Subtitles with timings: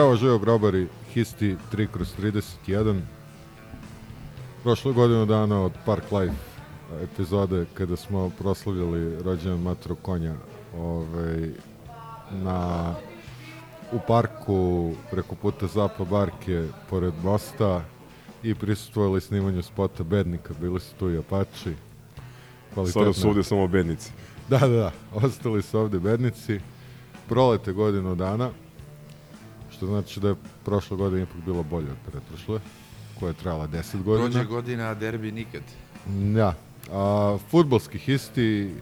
[0.00, 3.00] Zdravo, živo grobari, Histi 3 kroz 31.
[4.62, 6.34] Prošlo godinu dana od Park Life
[7.02, 10.34] epizode kada smo proslavljali rođendan Matro Konja
[10.78, 11.50] ovaj,
[12.30, 12.94] na,
[13.92, 17.84] u parku preko puta Zapa Barke pored mosta
[18.42, 21.74] i prisustvovali snimanju spota Bednika, bili su tu i Apači.
[22.92, 24.12] Sada su ovde samo bednici.
[24.48, 26.60] Da, da, da, ostali su ovde bednici.
[27.28, 28.50] Prolete godinu dana,
[29.80, 32.60] što znači da je prošla godina ipak bila bolja od pretprošle,
[33.20, 34.30] koja je trajala 10 godina.
[34.30, 35.62] Prođe godina, a derbi nikad.
[36.34, 36.54] Da.
[36.92, 38.74] A, futbolski histi,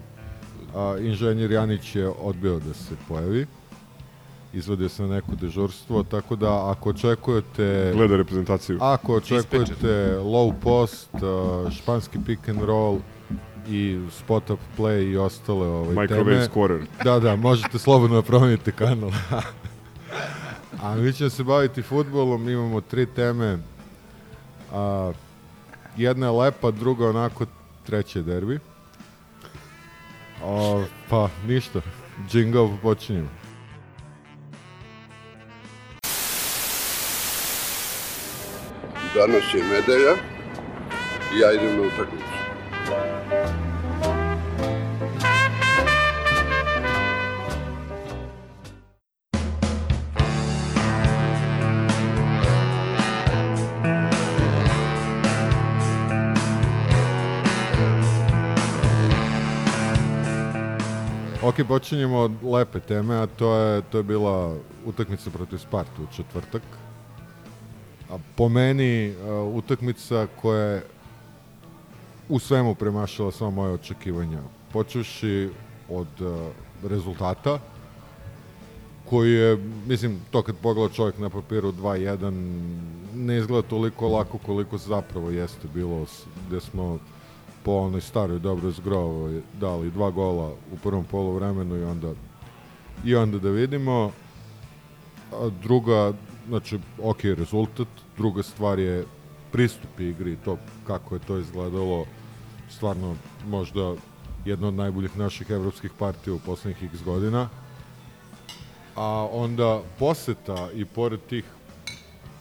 [0.75, 3.47] a, inženjer Janić je odbio da se pojavi.
[4.53, 7.93] Izvadio se na neko dežurstvo, tako da ako očekujete...
[7.95, 8.79] Gleda reprezentaciju.
[8.81, 12.99] Ako očekujete low post, a, španski pick and roll
[13.69, 16.45] i spot up play i ostale ovaj, Microwave teme...
[16.45, 16.81] scorer.
[17.05, 19.11] Da, da, možete slobodno da promenite kanal.
[20.83, 23.59] A mi ćemo se baviti futbolom, imamo tri teme.
[24.73, 25.13] A,
[25.97, 27.47] jedna je lepa, druga onako,
[27.87, 28.59] treća je derbi.
[30.45, 31.81] O, pa, ništa.
[32.33, 33.29] Jingle, počinjemo.
[39.15, 40.15] Danas je nedelja
[41.35, 42.38] i ja idem na utakmicu.
[61.59, 64.55] Ok, počinjemo od lepe teme, a to je, to je bila
[64.87, 66.63] utakmica protiv Sparta u četvrtak.
[68.11, 70.83] A po meni uh, utakmica koja je
[72.29, 74.39] u svemu premašila samo moje očekivanja.
[74.73, 75.51] Počeši
[75.89, 76.31] od uh,
[76.91, 77.59] rezultata,
[79.11, 82.31] koji je, mislim, to kad pogleda čovjek na papiru 2-1,
[83.15, 86.07] ne izgleda toliko lako koliko zapravo jeste bilo,
[86.49, 86.99] gde smo
[87.69, 89.31] po onoj staroj dobroj zgrovo
[89.61, 92.13] dali dva gola u prvom poluvremenu i onda
[93.05, 94.11] i onda da vidimo.
[95.33, 96.13] A druga
[96.49, 97.89] znači ok rezultat.
[98.17, 99.05] Druga stvar je
[99.53, 102.07] pristup igri to kako je to izgledalo.
[102.71, 103.15] Stvarno
[103.47, 103.95] možda
[104.45, 107.49] jedna od najboljih naših evropskih partija u poslednjih x godina.
[108.97, 111.45] A onda poseta i pored tih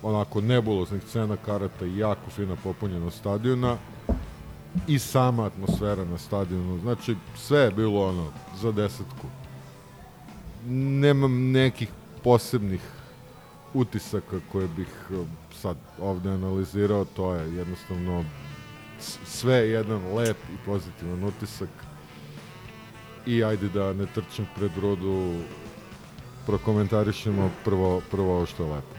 [0.04, 3.78] onako nebuloznih cena karata i jako fina popunjenost stadiona
[4.88, 6.80] i sama atmosfera na stadionu.
[6.80, 9.28] Znači, sve je bilo ono, za desetku.
[10.70, 11.90] Nemam nekih
[12.24, 12.82] posebnih
[13.74, 15.26] utisaka koje bih eh,
[15.62, 18.26] sad ovde analizirao, to je jednostavno
[19.26, 21.70] sve je jedan lep i pozitivan utisak
[23.26, 25.34] i ajde da ne trčim pred rodu
[26.46, 28.96] prokomentarišemo prvo, prvo ovo što je lepo.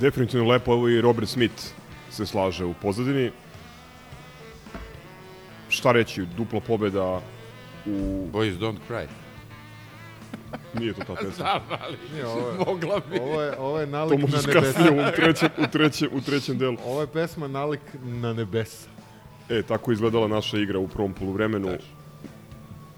[0.00, 1.62] Definitivno lepo, ovo i Robert Smith
[2.10, 3.30] se slaže u pozadini.
[5.78, 7.20] Šta reći, dupla pobeda
[7.86, 7.90] u...
[8.32, 9.06] Boys don't cry.
[10.74, 11.30] Nije to ta pesma.
[11.32, 13.18] Znam, ali Nije, ovo je- mogla bi.
[13.18, 14.72] Ovo je, ovo je To nalik na možeš nebesa.
[14.72, 16.76] kasnije u trećem, u, trećem, u trećem delu.
[16.84, 18.88] Ovo je pesma nalik na nebesa.
[19.48, 21.68] E, tako je izgledala naša igra u prvom poluvremenu.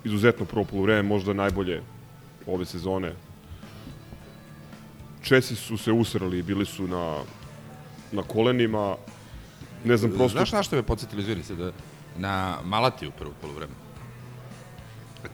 [0.05, 1.83] Izuzetno prvo poluvreme, možda najbolje
[2.47, 3.13] ove sezone.
[5.23, 7.17] Česi su se usrali, bili su na,
[8.13, 8.97] na kolenima.
[9.84, 10.28] Ne znam, prosto...
[10.28, 11.72] Znaš na što me podsjetili, izvini se, da
[12.18, 13.72] na Malatiju prvo polovreme.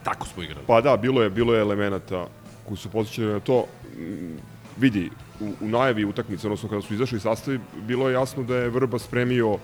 [0.02, 0.66] Tako smo igrali.
[0.66, 2.26] Pa da, bilo je, bilo je elemenata
[2.68, 3.64] koji su posjećali na to.
[3.98, 4.36] Mm,
[4.76, 8.68] Vidi, u, u najavi utakmice, odnosno kada su izašli sastavi, bilo je jasno da je
[8.70, 9.58] Vrba spremio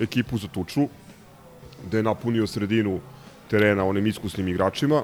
[0.00, 0.88] ekipu za tuču,
[1.90, 3.00] da je napunio sredinu
[3.50, 5.02] terena onim iskusnim igračima,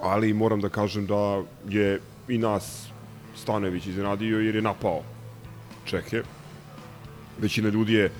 [0.00, 2.88] ali moram da kažem da je i nas
[3.36, 5.02] Stanojević iznenadio jer je napao
[5.84, 6.22] Čeke.
[7.38, 8.10] Većina ljudi je,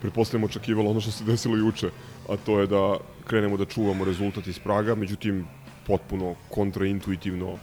[0.00, 1.90] pretpostavljamo, očekivalo ono što se desilo juče,
[2.28, 2.96] a to je da
[3.26, 5.44] krenemo da čuvamo rezultat iz Praga, međutim,
[5.86, 7.58] potpuno kontraintuitivno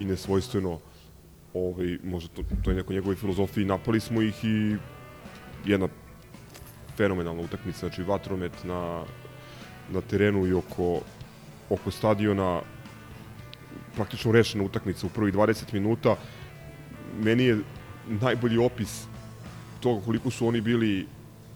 [0.00, 0.78] i nesvojstveno
[1.54, 4.76] ovaj, možda to, to je neko njegove filozofije, napali smo ih i
[5.64, 5.88] jedna
[6.96, 9.02] fenomenalna utakmica, znači vatromet na,
[9.92, 11.00] na terenu i oko,
[11.70, 12.60] oko stadiona,
[13.94, 16.16] praktično rešena utakmica u prvih 20 minuta.
[17.22, 17.58] Meni je
[18.06, 19.06] najbolji opis
[19.80, 21.06] toga koliko su oni bili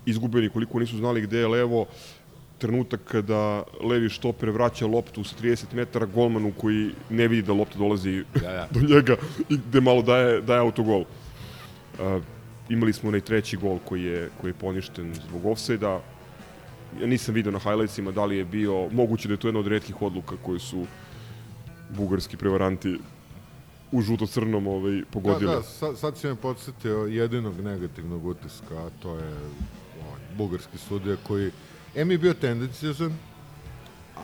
[0.08, 1.86] izgubeni, koliko nisu znali gde je levo,
[2.58, 7.78] trenutak kada levi štoper vraća loptu sa 30 metara golmanu koji ne vidi da lopta
[7.78, 8.68] dolazi Ja, ja.
[8.74, 9.16] do njega
[9.48, 11.00] i gde malo daje, daje autogol.
[11.00, 12.22] Uh,
[12.68, 16.00] imali smo onaj treći gol koji je, koji je poništen zbog offside-a.
[17.00, 19.66] Ja nisam video na highlightsima da li je bio, moguće da je to jedna od
[19.66, 20.86] redkih odluka koje su
[21.96, 22.98] bugarski prevaranti
[23.92, 25.50] u žuto-crnom ovaj, pogodili.
[25.50, 29.32] Da, da, sad, sad si me podsjetio jedinog negativnog utiska, a to je
[30.38, 31.50] bugarski sudija koji,
[31.94, 33.12] em je bio tendencijozan,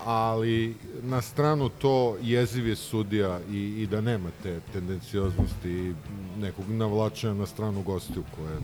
[0.05, 5.95] ali na stranu to jeziv je sudija i, i da nema te tendencijoznosti i
[6.39, 8.59] nekog navlačenja na stranu gostiju koje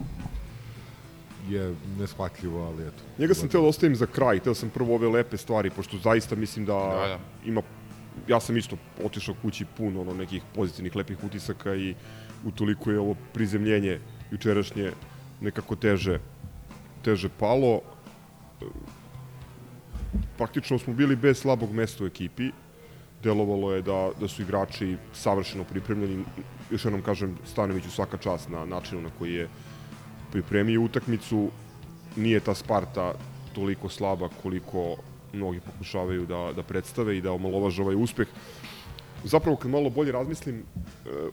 [1.49, 3.03] je neshvatljivo, ali eto.
[3.17, 6.35] Njega sam teo da ostavim za kraj, teo sam prvo ove lepe stvari, pošto zaista
[6.35, 7.19] mislim da, Da, da.
[7.45, 7.61] ima,
[8.27, 11.95] ja sam isto otišao kući pun ono nekih pozitivnih lepih utisaka i
[12.45, 13.99] utoliko je ovo prizemljenje
[14.31, 14.91] jučerašnje
[15.41, 16.19] nekako teže,
[17.03, 17.81] teže palo.
[20.37, 22.51] Praktično smo bili bez slabog mesta u ekipi,
[23.23, 26.23] delovalo je da, da su igrači savršeno pripremljeni,
[26.71, 29.49] još jednom kažem Stanoviću svaka čast na načinu na koji je
[30.31, 31.49] pripremio utakmicu,
[32.15, 33.13] nije ta Sparta
[33.53, 34.95] toliko slaba koliko
[35.33, 38.27] mnogi pokušavaju da, da predstave i da omalovaže ovaj uspeh.
[39.23, 40.63] Zapravo, kad malo bolje razmislim, e,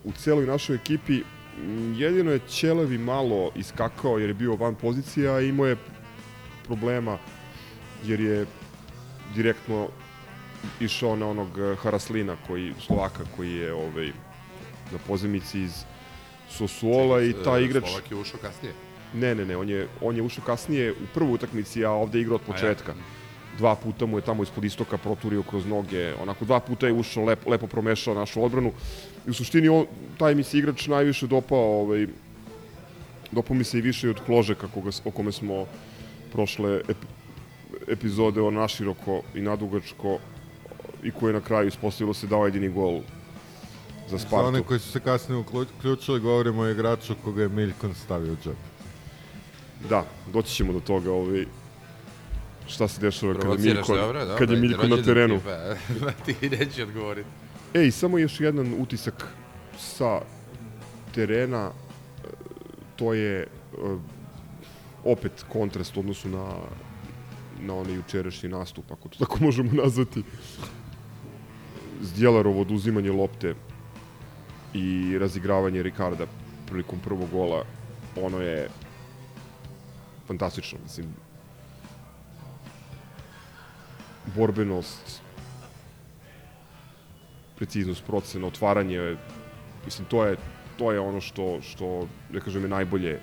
[0.04, 1.22] u celoj našoj ekipi
[1.96, 5.76] jedino je Ćelevi malo iskakao jer je bio van pozicija, a imao je
[6.66, 7.18] problema
[8.04, 8.46] jer je
[9.34, 9.88] direktno
[10.80, 14.12] išao na onog e, Haraslina, koji, Slovaka, koji je ovaj,
[14.92, 15.84] na pozemici iz
[16.50, 17.84] Sosuola i taj igrač...
[17.84, 18.74] Slovak je ušao kasnije.
[19.14, 22.22] Ne, ne, ne, on je, on je ušao kasnije u prvu utakmici, a ovde je
[22.22, 22.94] igrao od početka.
[23.58, 27.24] Dva puta mu je tamo ispod istoka proturio kroz noge, onako dva puta je ušao,
[27.24, 28.72] lep, lepo promešao našu odbranu.
[29.26, 29.86] I u suštini on,
[30.18, 32.06] taj mi se igrač najviše dopao, ovaj,
[33.32, 35.66] dopao mi se i više od Kložeka koga, o kome smo
[36.32, 36.96] prošle ep,
[37.88, 40.18] epizode o naširoko i nadugačko
[41.02, 43.00] i koji je na kraju ispostavilo se dao jedini gol
[44.08, 44.46] za Za Spartu.
[44.46, 45.44] one koji su se kasnije
[45.78, 48.56] uključili, govorimo o igraču koga je Miljkon stavio u džep.
[49.88, 51.44] Da, doći ćemo do toga, ovaj,
[52.68, 54.38] šta se dešava kada Miljko, dobro, dobro.
[54.38, 55.40] kad je Miljko na terenu.
[55.44, 55.74] Pa,
[56.24, 57.28] ti neće odgovoriti.
[57.74, 59.26] Ej, samo još jedan utisak
[59.78, 60.20] sa
[61.14, 62.28] terena, e,
[62.96, 63.46] to je e,
[65.04, 66.54] opet kontrast u odnosu na
[67.60, 70.22] na onaj jučerašnji nastup, ako to tako možemo nazvati.
[72.00, 73.54] Zdjelarovo oduzimanje lopte
[74.74, 76.26] i razigravanje Ricarda
[76.66, 77.64] prilikom prvog gola,
[78.16, 78.68] ono je
[80.26, 81.06] fantastično, mislim.
[84.36, 85.22] Borbenost,
[87.56, 89.16] preciznost procena, otvaranje,
[89.84, 90.36] mislim, to je,
[90.76, 93.20] to je ono što, što, da kažem, je najbolje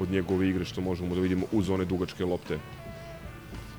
[0.00, 2.58] od njegove igre što možemo da vidimo uz one dugačke lopte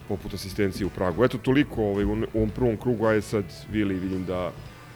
[0.07, 1.23] poput asistencije u Pragu.
[1.23, 4.51] Eto, toliko ovaj, u ovom prvom krugu, a je sad Vili, vidim da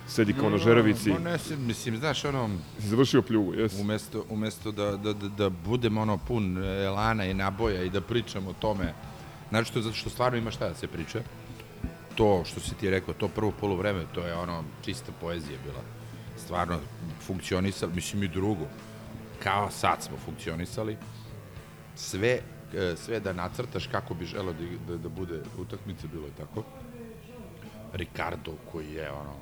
[0.07, 1.09] sedi kao na žeravici.
[1.09, 3.79] No, ne, mislim, znaš, ono, Si završio pljugu, jes?
[3.79, 8.47] umesto, umesto da, da, da, da budem ono pun elana i naboja i da pričam
[8.47, 8.93] o tome,
[9.49, 11.19] znači to zato što stvarno ima šta da se priča,
[12.15, 15.81] to što si ti rekao, to prvo polovreme, to je ono čista poezija bila.
[16.37, 16.79] Stvarno
[17.21, 18.67] funkcionisali, mislim i drugo,
[19.43, 20.97] kao sad smo funkcionisali,
[21.95, 22.39] sve,
[22.75, 26.63] e, sve da nacrtaš kako bi želeo da, da, da bude utakmica, bilo je tako.
[27.93, 29.35] Ricardo koji je ono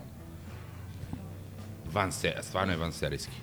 [1.93, 3.35] van se, stvarno je van serijski.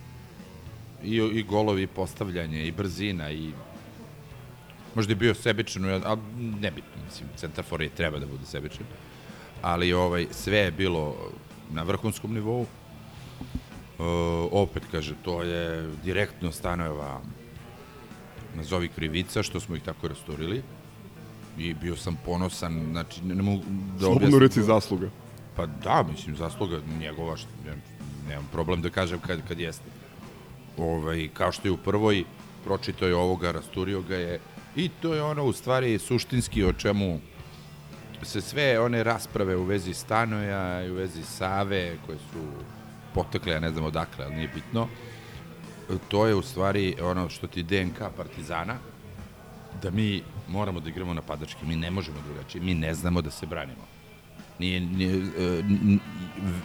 [1.02, 3.52] I, I golovi, i postavljanje, i brzina, i
[4.94, 6.20] možda je bio sebičan, ali
[6.60, 8.86] nebitno, mislim, centrafor je treba da bude sebičan.
[9.62, 11.16] Ali ovaj, sve je bilo
[11.70, 12.62] na vrhunskom nivou.
[12.62, 14.02] E,
[14.50, 17.20] opet, kaže, to je direktno stanojeva
[18.56, 20.62] nazovi krivica, što smo ih tako rasturili.
[21.58, 25.08] I bio sam ponosan, znači, ne, ne mogu da Slobodno objasnim- reci zasluga.
[25.56, 27.82] Pa da, mislim, zasluga njegova, što, nemam,
[28.28, 29.84] nemam problem da kažem kad, kad jeste.
[30.78, 32.24] Ovaj, kao što je u prvoj,
[32.64, 34.40] pročitao je ovoga, rasturio ga je,
[34.76, 37.20] i to je ono u stvari suštinski o čemu
[38.22, 42.40] se sve one rasprave u vezi Stanoja i u vezi Save, koje su
[43.14, 44.88] potekle, ja ne znam odakle, ali nije bitno,
[46.08, 48.76] to je u stvari ono što ti DNK Partizana,
[49.82, 53.46] da mi moramo da igramo napadački, mi ne možemo drugačije, mi ne znamo da se
[53.46, 53.86] branimo.
[54.58, 55.62] Nije, nije, e,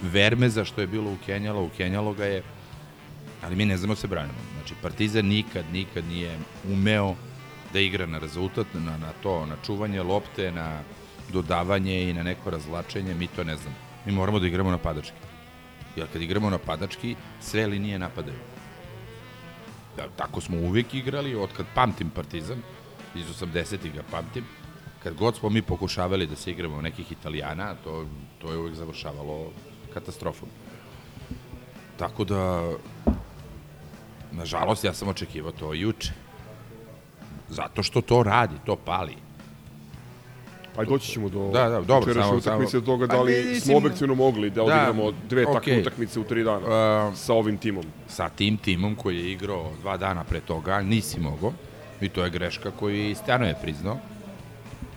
[0.01, 2.43] Vermeza što je bilo u Kenjalo, u Kenjalo ga je
[3.41, 4.39] ali mi ne znamo da se branimo.
[4.53, 6.37] Znači, Partizan nikad, nikad nije
[6.71, 7.15] umeo
[7.73, 10.81] da igra na rezultat, na, na to, na čuvanje lopte, na
[11.33, 13.75] dodavanje i na neko razlačenje, mi to ne znamo.
[14.05, 15.17] Mi moramo da igramo napadački.
[15.95, 18.37] Jer kad igramo napadački, sve linije napadaju.
[19.97, 22.61] Da, tako smo uvek igrali, od kad pamtim Partizan,
[23.15, 24.45] iz 80-ih ga pamtim,
[25.03, 28.05] kad god smo mi pokušavali da se igramo nekih Italijana, to,
[28.41, 29.51] to je uvek završavalo
[29.93, 30.49] katastrofom.
[31.97, 32.71] Tako da,
[34.31, 36.28] nažalost, ja sam očekivao to juče.
[37.49, 39.15] Zato što to radi, to pali.
[40.77, 42.41] Ajde, doći ćemo do Da, da, dobro, samo- utakmice,
[42.71, 45.57] samo- do toga Pa da li mislim- smo objektivno mogli da Da, odigramo dve takve
[45.57, 45.81] okej.
[45.81, 46.57] utakmice u tri dana
[47.07, 47.83] Uh, sa ovim timom.
[48.07, 51.53] sa tim timom koji je igrao dva dana pre toga, nisi mogao.
[52.01, 53.97] I to je greška koju i Stjano je priznao.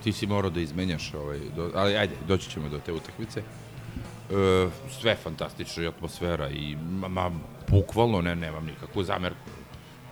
[0.04, 3.40] Ti si morao da izmenjaš, ovaj, do, ali ajde, doći ćemo do te utakmice.
[3.40, 7.30] E, sve fantastično i atmosfera i ma, ma
[7.68, 9.50] bukvalno ne, nemam nikakvu zamerku.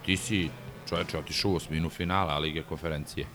[0.04, 0.48] Ti si
[0.90, 3.26] čoveče otišao u osminu finala Lige konferencije.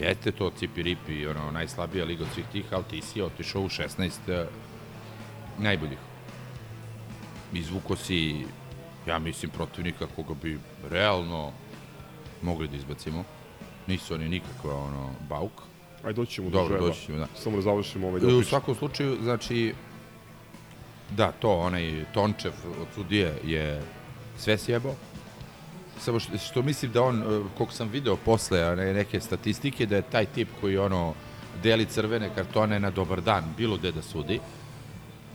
[0.00, 3.68] Jeste to cipi ripi, ono, najslabija liga od svih tih, ali ti si otišao u
[3.68, 4.46] 16 e,
[5.58, 5.98] najboljih
[7.52, 8.44] izvuko si,
[9.06, 10.58] ja mislim, protivnika koga bi
[10.90, 11.52] realno
[12.42, 13.24] mogli da izbacimo.
[13.86, 15.52] Nisu oni nikakva, ono, bauk.
[16.04, 16.86] Ajde, doći ćemo Dobro, do žreba.
[16.86, 17.26] doći ćemo, da.
[17.34, 18.48] Samo da završimo ovaj I u dopis.
[18.48, 19.74] svakom slučaju, znači,
[21.10, 23.82] da, to, onaj Tončev od sudije je
[24.38, 24.94] sve sjebao.
[25.98, 27.24] Samo što, što mislim da on, e,
[27.56, 31.14] koliko sam video posle one, neke statistike, da je taj tip koji ono
[31.62, 34.40] deli crvene kartone na dobar dan, bilo gde da sudi.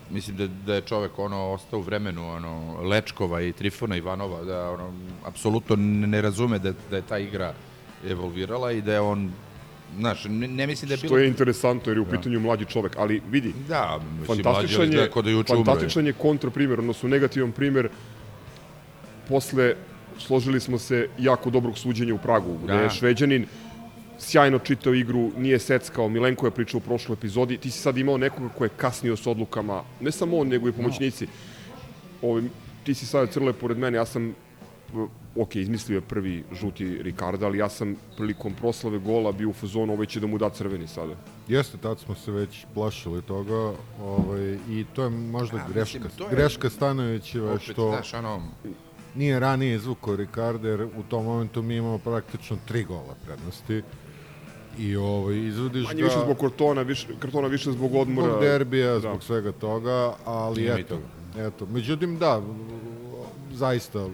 [0.10, 4.72] Mislim da, da je čovek ono ostao u vremenu ono Lečkova i Trifona Ivanova da
[4.72, 4.94] ono
[5.26, 7.54] apsolutno ne razume da da je ta igra
[8.10, 9.32] evolvirala i da je on
[9.98, 12.66] znaš ne, ne mislim da je bilo Što je interesantno jer je u pitanju mlađi
[12.66, 15.44] čovek, ali vidi, da mislim fantastičan je, da umro.
[15.48, 17.90] fantastičan je kontraprimer, odnosno negativan primer
[19.30, 19.76] posle
[20.22, 22.80] složili smo se jako dobrog suđenja u Pragu, gde Da.
[22.80, 23.46] je Šveđanin
[24.20, 28.18] sjajno čitao igru, nije seckao, Milenko je pričao u prošloj epizodi, ti si sad imao
[28.18, 31.28] nekoga ko je kasnio s odlukama, ne samo on, nego i pomoćnici.
[32.22, 32.50] Ovi,
[32.84, 34.34] ti si sad crle pored mene, ja sam
[35.36, 39.94] ok, izmislio je prvi žuti Ricarda, ali ja sam prilikom proslave gola bio u fazonu,
[39.94, 41.14] ovaj će da mu da crveni sada.
[41.48, 45.98] Jeste, tad smo se već plašili toga ovaj, i to je možda A, greška.
[45.98, 48.42] mislim, to je- Greška Stanojevićeva Opet, što znaš, ono,
[49.16, 53.82] nije ranije izvukao Ricardo jer u tom momentu mi imamo praktično tri gola prednosti
[54.78, 58.28] i ovaj, izvodiš Manje ga više zbog kartona, više, kartona više zbog odmora.
[58.28, 59.00] zbog derbija, Da.
[59.00, 61.48] zbog svega toga, ali Ima eto, toga.
[61.48, 61.66] eto.
[61.66, 62.42] Međutim, da,
[63.54, 64.08] zaista,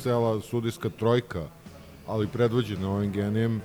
[0.00, 1.46] cela sudijska trojka,
[2.06, 3.62] ali predvođena ovim genijem,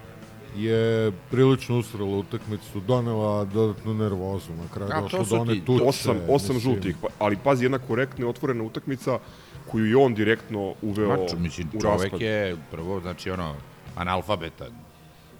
[0.56, 5.54] je prilično usrala utakmicu, donela dodatnu nervozu, na kraju A, to došlo su do one
[5.54, 5.84] ti- tuče.
[5.84, 6.76] Osam, osam mislim.
[6.76, 9.20] žutih, pa, ali pazi, jedna korektna i otvorena utakmica
[9.68, 12.22] koju je on direktno uveo Maču, mislim, u čovek raspad.
[12.22, 13.56] je prvo, znači, ono,
[13.96, 14.72] analfabetan.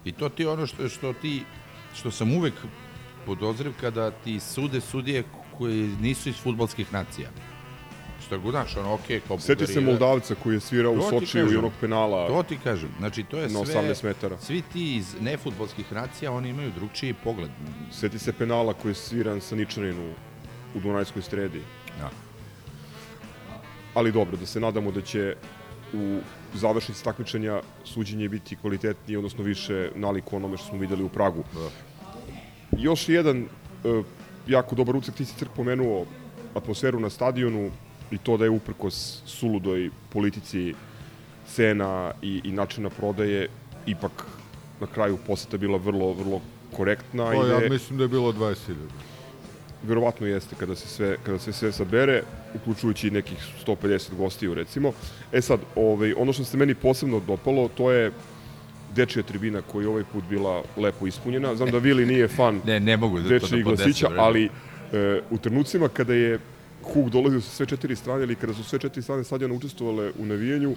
[0.04, 1.42] I to ti je ono što, što ti,
[1.94, 2.54] što sam uvek
[3.26, 5.22] podozriv kada ti sude sudije
[5.58, 7.28] koji nisu iz futbolskih nacija.
[8.34, 11.26] Što god, znaš, ono, okej, kao Sjeti se Moldavca koji je svirao u To ti
[11.26, 13.60] Sočiju i onog penala To ti kažem, znači to je sve...
[13.60, 14.38] 18 metara.
[14.38, 17.50] Svi ti iz nefutbolskih nacija, oni imaju drugčiji pogled.
[17.92, 20.12] Sjeti se penala koji je sviran sa Ničaninu
[20.74, 21.60] u Dunajskoj stredi.
[22.00, 22.10] Da.
[23.94, 25.36] Ali dobro, da se nadamo da će
[25.92, 26.18] u
[26.54, 31.44] završnici takmičenja suđenje biti kvalitetnije, odnosno više naliku onome što smo videli u Pragu.
[31.54, 31.70] Da.
[32.78, 33.46] Još jedan e,
[34.46, 36.06] jako dobar ucek, ti si crk pomenuo
[36.54, 37.70] atmosferu na stadionu
[38.10, 40.74] i to da je uprkos suludoj politici
[41.46, 43.48] cena i, i načina prodaje
[43.86, 44.26] ipak
[44.80, 46.40] na kraju poseta bila vrlo, vrlo
[46.76, 48.74] korektna da ja mislim da je bilo 20.000.
[49.82, 52.22] verovatno jeste kada se sve kada se sve sabere,
[52.54, 54.92] uključujući nekih 150 gostiju recimo.
[55.32, 58.12] E sad, ovaj ono što se meni posebno dopalo, to je
[58.94, 61.54] dečija tribina koja je ovaj put bila lepo ispunjena.
[61.56, 64.44] Znam da Vili nije fan Ne, ne mogu da to da dečijih glasića, ali
[64.92, 66.38] e, u trenucima kada je
[66.84, 70.26] Huk dolazio sa sve četiri strane ili kada su sve četiri strane stadiona učestvovale u
[70.26, 70.74] navijanju,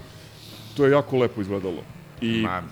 [0.78, 1.84] to je jako lepo izgledalo.
[2.22, 2.64] I Ma,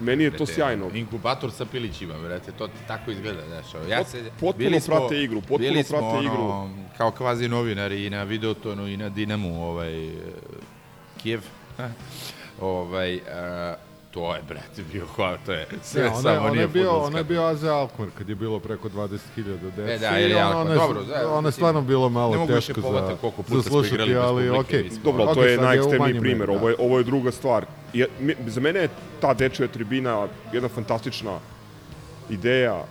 [0.00, 0.90] meni je to sjajno.
[0.94, 3.88] Inkubator sa pilićima, brate, to tako izgleda, znaš.
[3.88, 6.42] Ja Pot- se, potpuno smo- prate igru, potpuno bili smo, prate igru.
[6.42, 10.10] Ono, kao kvazi novinari i na Videotonu i na Dinamu, ovaj,
[11.22, 11.40] Kijev.
[12.60, 13.74] ovaj, a,
[14.12, 16.68] to je, brate, bio hvala, to je sve Ne, ona, je- samo ona nije je
[16.68, 19.18] bio, ona je bio AZ Alkmaar kad je bilo preko 20.000
[19.70, 19.94] dece.
[19.94, 20.36] E, da, jer je
[20.72, 23.42] je- Dobro, da, ona je stvarno bilo ne malo mogu više teško povatati za, koliko
[23.42, 24.90] puta za smo slušati, ali okej.
[24.90, 26.46] smo- Dobro, ali to je najekstremniji primer.
[26.46, 26.52] da.
[26.52, 27.64] Ovo je, ovo je druga stvar.
[27.92, 28.88] Je, mi- za mene je
[29.20, 31.38] ta dečija tribina jedna fantastična
[32.30, 32.84] ideja,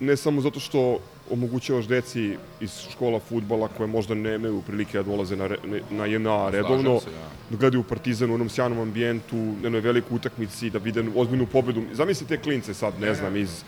[0.00, 0.98] ne samo zato što
[1.30, 5.56] omogućavaš deci iz škola futbala koje možda nemaju prilike da dolaze na, re,
[5.90, 7.16] na JNA redovno, se, da.
[7.50, 11.82] da gledaju Partizan u onom sjajnom ambijentu, na jednoj velikoj utakmici, da vide ozbiljnu pobedu.
[11.92, 13.62] Zamisli te klince sad, ne znam, iz,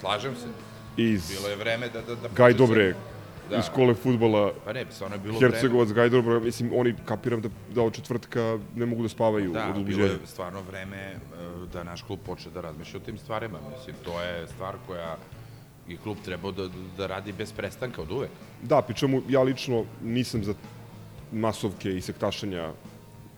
[0.00, 0.46] Slažem se.
[0.96, 2.00] iz Bilo je vreme da...
[2.02, 2.94] da, da Gajdobre,
[3.50, 3.58] Da.
[3.58, 5.52] iz škole futbala, Pa ne, stvarno je bilo vreme.
[5.52, 9.74] Hercegovac, Gajdobra, mislim, oni kapiram da, da od četvrtka ne mogu da spavaju Da, od
[9.74, 10.04] bilo uzbuđenja.
[10.04, 11.16] je stvarno vreme e,
[11.72, 13.58] da naš klub počne da razmišlja o tim stvarima.
[13.76, 15.16] Mislim, to je stvar koja
[15.88, 18.30] i klub trebao da, da radi bez prestanka od uvek.
[18.62, 20.54] Da, pri čemu ja lično nisam za
[21.32, 22.72] masovke i sektašenja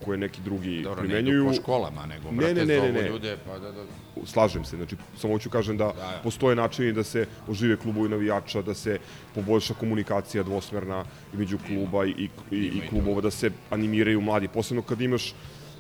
[0.05, 1.41] koje neki drugi Dobro, ne primenjuju.
[1.41, 3.09] idu po školama, nego, Ne, brate, ne, ne, ne, ne.
[3.09, 3.85] ljude, pa da, da,
[4.27, 6.21] Slažem se, znači samo hoću kažem da, Da, da.
[6.23, 8.99] postoje načini da se ožive klubovi navijača, da se
[9.35, 14.49] poboljša komunikacija dvosmerna između kluba i, i, i, i i klubova, da se animiraju mladi,
[14.49, 15.35] posebno kad imaš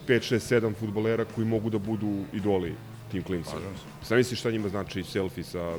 [0.09, 2.75] 5, 6, 7 futbolera koji mogu da budu idoli
[3.11, 3.61] tim klincima.
[4.02, 5.76] Sam misliš šta njima znači selfie sa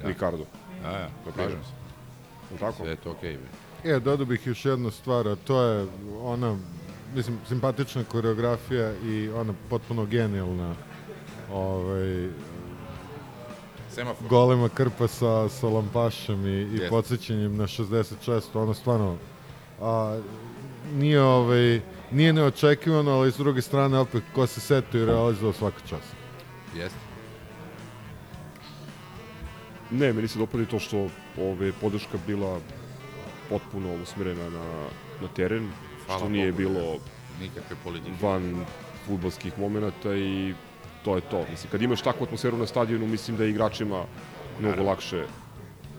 [0.00, 0.44] Ricardo,
[0.82, 1.58] da, ja, Na slažem primjer.
[1.64, 2.54] se.
[2.54, 2.76] je tako?
[2.76, 3.38] Sve je to okej.
[3.84, 5.86] E, dodao bih još jednu stvar, a to je
[6.22, 6.56] ona,
[7.14, 10.74] mislim, simpatična koreografija i ona potpuno genijalna
[11.52, 12.28] ovaj,
[13.90, 14.28] Semafor.
[14.28, 16.88] golema krpa sa, sa lampašem i, i Jeste.
[16.88, 19.16] podsjećanjem na 66, ono stvarno
[19.80, 20.20] a,
[20.92, 21.80] nije, ovaj,
[22.10, 26.14] nije neočekivano, ali s druge strane opet ko se setio i realizovao svaka čast.
[26.76, 26.98] Jeste.
[29.92, 31.08] Ne, meni se dopadi to što
[31.40, 32.60] ove, podrška bila
[33.48, 34.64] potpuno usmerena na,
[35.20, 35.70] na teren,
[36.06, 36.96] Hvala što nije Bogu, bilo
[37.40, 38.12] Nikakve politike.
[38.22, 38.64] van
[39.06, 40.54] futbolskih momenta i
[41.04, 41.44] to je to.
[41.50, 44.04] Mislim, kad imaš takvu atmosferu na stadionu, mislim da je igračima
[44.60, 45.24] mnogo lakše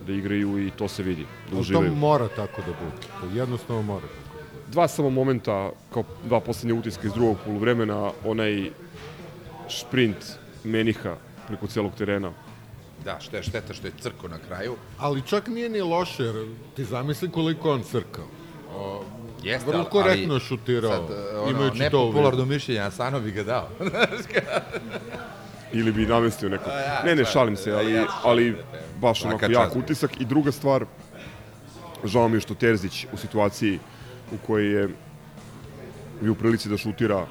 [0.07, 1.95] da igraju i to se vidi, da Ali to uživaju.
[1.95, 3.07] mora tako da bude.
[3.21, 4.71] To jednostavno mora tako da bude.
[4.71, 8.69] Dva samo momenta, kao dva poslednja utiska iz drugog poluvremena, onaj
[9.69, 10.17] šprint
[10.63, 11.15] Meniha
[11.47, 12.31] preko celog terena.
[13.05, 14.75] Da, što je šteta što je crko na kraju.
[14.97, 16.35] Ali čak nije ni loše, jer
[16.75, 18.25] ti zamisli koliko on crkao.
[19.43, 22.07] Jeste, Vrlo ali- korektno ali šutirao, sad, e, ono, imajući to u vidu.
[22.07, 23.69] nepopularno mišljenje, a Sano bi ga dao.
[25.71, 26.69] Ili bi namestio neko.
[26.69, 28.55] Ja, Ne, ne, šalim se, ali, ja ali
[28.97, 30.21] baš onako jak utisak.
[30.21, 30.85] I druga stvar,
[32.03, 33.79] žao mi je što Terzić u situaciji
[34.31, 34.89] u kojoj je
[36.21, 37.25] bio u prilici da šutira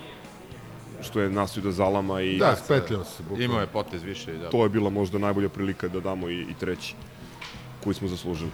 [1.03, 3.23] što je nasio da zalama i Da, spetljao se.
[3.23, 3.45] bukvalno.
[3.45, 4.33] Imao je potez više.
[4.33, 4.51] Da.
[4.51, 6.95] to je bila možda najbolja prilika da damo i, i treći
[7.85, 8.51] koji smo zaslužili.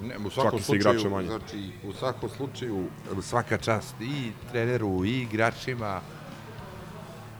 [0.00, 1.26] Ne, u svakom slučaju, manje.
[1.28, 2.84] znači, u svakom slučaju,
[3.22, 6.00] svaka čast i treneru, i igračima,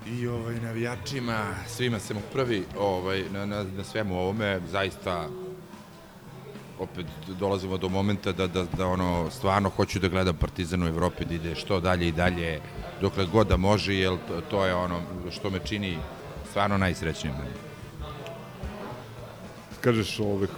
[0.06, 5.28] i ovaj, navijačima, svima se mu prvi ovaj, na, na, na svemu ovome, zaista
[6.80, 7.06] opet
[7.38, 11.34] dolazimo do momenta da, da, da ono, stvarno hoću da gledam Partizan u Evropi, da
[11.34, 12.60] ide što dalje i dalje,
[13.00, 15.98] dokle god da može, jer to, to je ono što me čini
[16.50, 17.36] stvarno najsrećnijim.
[19.80, 20.50] Kažeš ovih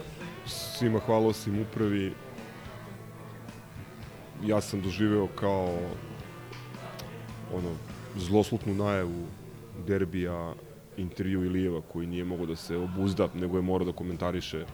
[0.46, 2.14] svima hvala osim upravi
[4.44, 5.78] ja sam doživeo kao
[7.54, 7.74] ono
[8.16, 9.26] zloslutnu najavu
[9.86, 10.54] derbija
[10.96, 14.64] intervju Ilijeva koji nije mogao da se obuzda, nego je morao da komentariše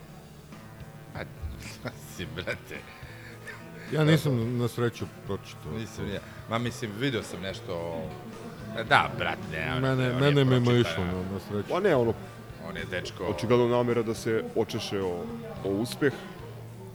[2.15, 2.77] si, brate,
[3.91, 5.71] Ja nisam na sreću pročitao.
[5.77, 6.19] Nisam ja.
[6.49, 8.01] Ma mislim, video sam nešto...
[8.89, 9.73] Da, brat, ne.
[9.75, 11.69] on- Mene, on mene me išlo na, na sreću.
[11.69, 12.13] Pa ne, ono,
[12.69, 13.23] On je dečko...
[13.23, 15.23] očigledno namera da se očeše o,
[15.65, 16.13] o uspeh.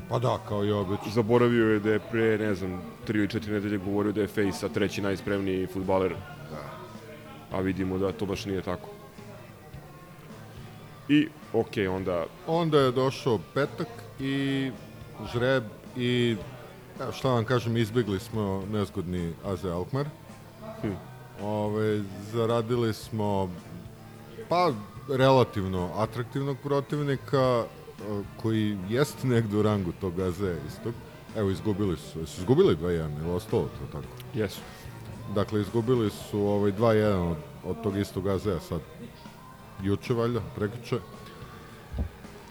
[0.09, 1.11] Pa da, kao i obično.
[1.13, 4.69] Zaboravio je da je pre, ne znam, tri ili četiri nedelje govorio da je Fejsa
[4.69, 6.15] treći najspremniji futbaler.
[7.53, 8.89] A vidimo da to baš nije tako.
[11.09, 13.89] I, okej, onda Onda je došao petak
[14.21, 14.71] i
[15.33, 15.65] žreb
[15.97, 16.37] i
[17.01, 20.07] ja, šta vam kažem, izbjegli smo nezgodni AZ Alkmaar.
[20.81, 20.93] Hm.
[21.43, 23.51] Ove, zaradili smo
[24.49, 24.73] pa
[25.09, 30.95] relativno atraktivnog protivnika e, koji jest negde u rangu tog AZ istog.
[31.37, 32.27] Evo, izgubili su.
[32.27, 34.15] Su izgubili 2-1 ili ostalo to tako?
[34.35, 34.61] jesu.
[35.35, 38.81] Dakle, izgubili su ovaj 2-1 od, od tog istog AZ-a sad
[39.83, 40.99] juče valjda, prekjuče.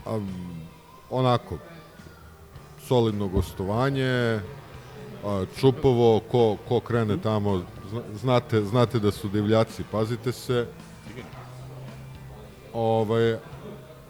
[0.05, 0.19] A,
[1.13, 1.57] onako,
[2.79, 4.39] solidno gostovanje,
[5.57, 10.67] čupovo, ko, ko krene tamo, zna- znate, znate da su divljaci, pazite se.
[12.73, 13.37] Ovaj,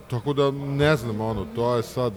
[0.10, 2.14] tako da, ne znam, ono, to je sad,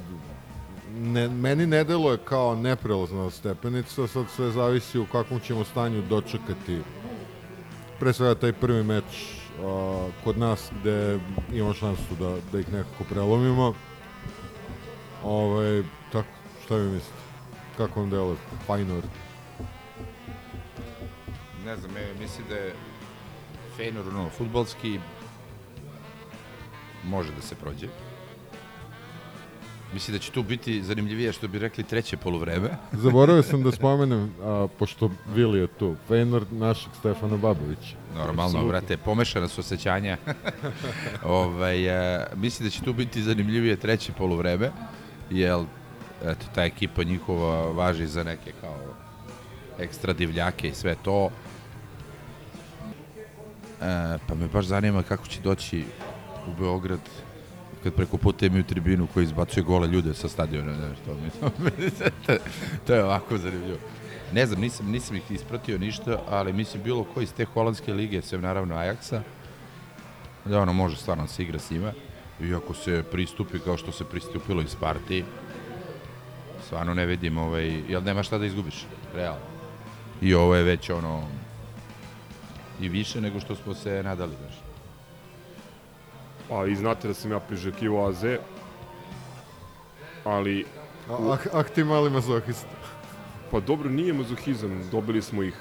[0.94, 6.80] ne, meni ne deluje kao neprelazna stepenica, sad sve zavisi u kakvom ćemo stanju dočekati
[8.00, 9.04] pre svega taj prvi meč
[9.64, 11.18] a, kod nas gde
[11.52, 13.74] imamo šansu da, da ih nekako prelomimo.
[15.24, 16.28] Ovaj, tako,
[16.64, 17.18] šta vi mislite?
[17.76, 18.36] Kako vam deluje?
[18.66, 19.02] Fajnor.
[21.64, 22.74] Ne znam, e, mislim da je
[23.78, 25.00] Feynor, ono, futbalski
[27.04, 27.86] može da se prođe.
[29.94, 32.68] Mislim da će tu biti zanimljivije što bi rekli treće poluvreme.
[33.02, 37.96] Zaboravio sam da spomenem, a, pošto Vili je tu, Feynord našeg Stefana Babovića.
[38.14, 38.68] Normalno, Apsolutno.
[38.68, 40.16] brate, pomešana su osjećanja.
[41.24, 44.70] ovaj, e, mislim da će tu biti zanimljivije treće poluvreme,
[45.30, 45.64] jer
[46.24, 48.78] eto, ta ekipa njihova važi za neke kao
[49.78, 51.30] ekstra divljake i sve to.
[53.82, 55.84] E, pa me baš zanima kako će doći
[56.48, 57.00] u Beograd
[57.82, 61.90] kad preko puta imaju tribinu koji izbacuje gole ljude sa stadiona, znaš, to mi
[62.26, 62.32] to,
[62.86, 63.78] to je ovako zanimljivo.
[64.32, 68.22] Ne znam, nisam, nisam ih ispratio ništa, ali mislim bilo ko iz te holandske lige,
[68.22, 69.20] sem naravno Ajaxa,
[70.44, 71.92] da ono može stvarno da se igra s njima.
[72.40, 75.24] I ako se pristupi kao što se pristupilo iz partiji,
[76.66, 79.46] stvarno ne vidim, ovaj, jel nema šta da izgubiš, realno.
[80.20, 81.22] I ovo je već ono,
[82.80, 84.54] i više nego što smo se nadali, znaš.
[86.48, 88.24] Pa i znate da sam ja priželjkivao AZ,
[90.24, 90.66] ali
[91.08, 92.68] A, ah, ah ti mali mazohista.
[93.50, 95.54] pa dobro nije mazohizam, dobili smo ih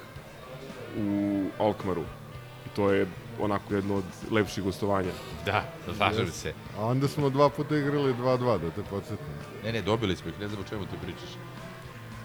[0.98, 2.02] u Alkmaru.
[2.66, 3.06] I to je
[3.40, 5.10] onako jedno od lepših gostovanja.
[5.44, 5.64] Da,
[5.96, 6.52] slažem se.
[6.78, 9.26] A onda smo dva puta igrali 2-2, da te podsjetim.
[9.64, 11.30] Ne, ne, dobili smo ih, ne znam o čemu ti pričaš.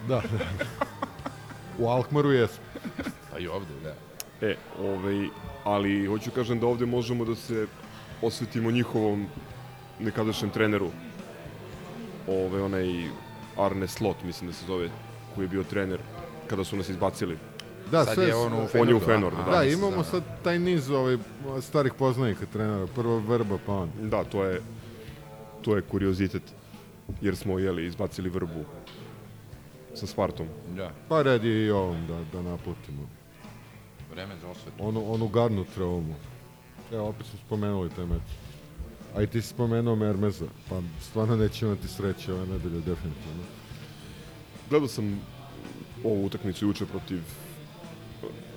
[0.08, 0.65] Da, da.
[1.80, 2.63] U Alkmaru jesmo.
[3.32, 3.95] Pa i ovde, da.
[4.47, 5.28] E, ovaj,
[5.63, 7.67] ali hoću kažem da ovde možemo da se
[8.21, 9.28] osvetimo njihovom
[10.00, 10.89] nekadašnjem treneru.
[12.28, 12.86] Ove, onaj
[13.58, 14.89] Arne Slot, mislim da se zove,
[15.36, 16.00] koji je bio trener
[16.47, 17.38] kada su nas izbacili.
[17.91, 19.51] Da, Sad sve, je on u je u aha.
[19.51, 20.04] Da, da, imamo da.
[20.04, 21.17] sad taj niz ovaj,
[21.62, 22.88] starih poznanika trenera.
[22.88, 23.89] Prvo Vrba, pa on.
[24.01, 24.62] Da, to je
[25.62, 26.43] to je kuriozitet
[27.21, 28.65] jer smo jeli izbacili vrbu
[29.93, 30.47] sa Spartom.
[30.75, 33.10] Da, Pa red je i ovom da, da naputimo.
[34.12, 34.75] vreme za osvetu.
[34.80, 36.15] Onu, onu gadnu traumu.
[36.91, 38.21] Evo, opet smo spomenuli taj meč.
[39.15, 43.43] A i ti si spomenuo Mermeza, pa stvarno neće imati sreće ove nedelje, definitivno.
[44.69, 45.21] Gledao sam
[46.04, 47.21] ovu utakmicu juče protiv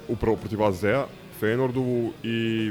[0.09, 1.07] upravo protiv AZ-a,
[1.41, 2.71] Feynordovu i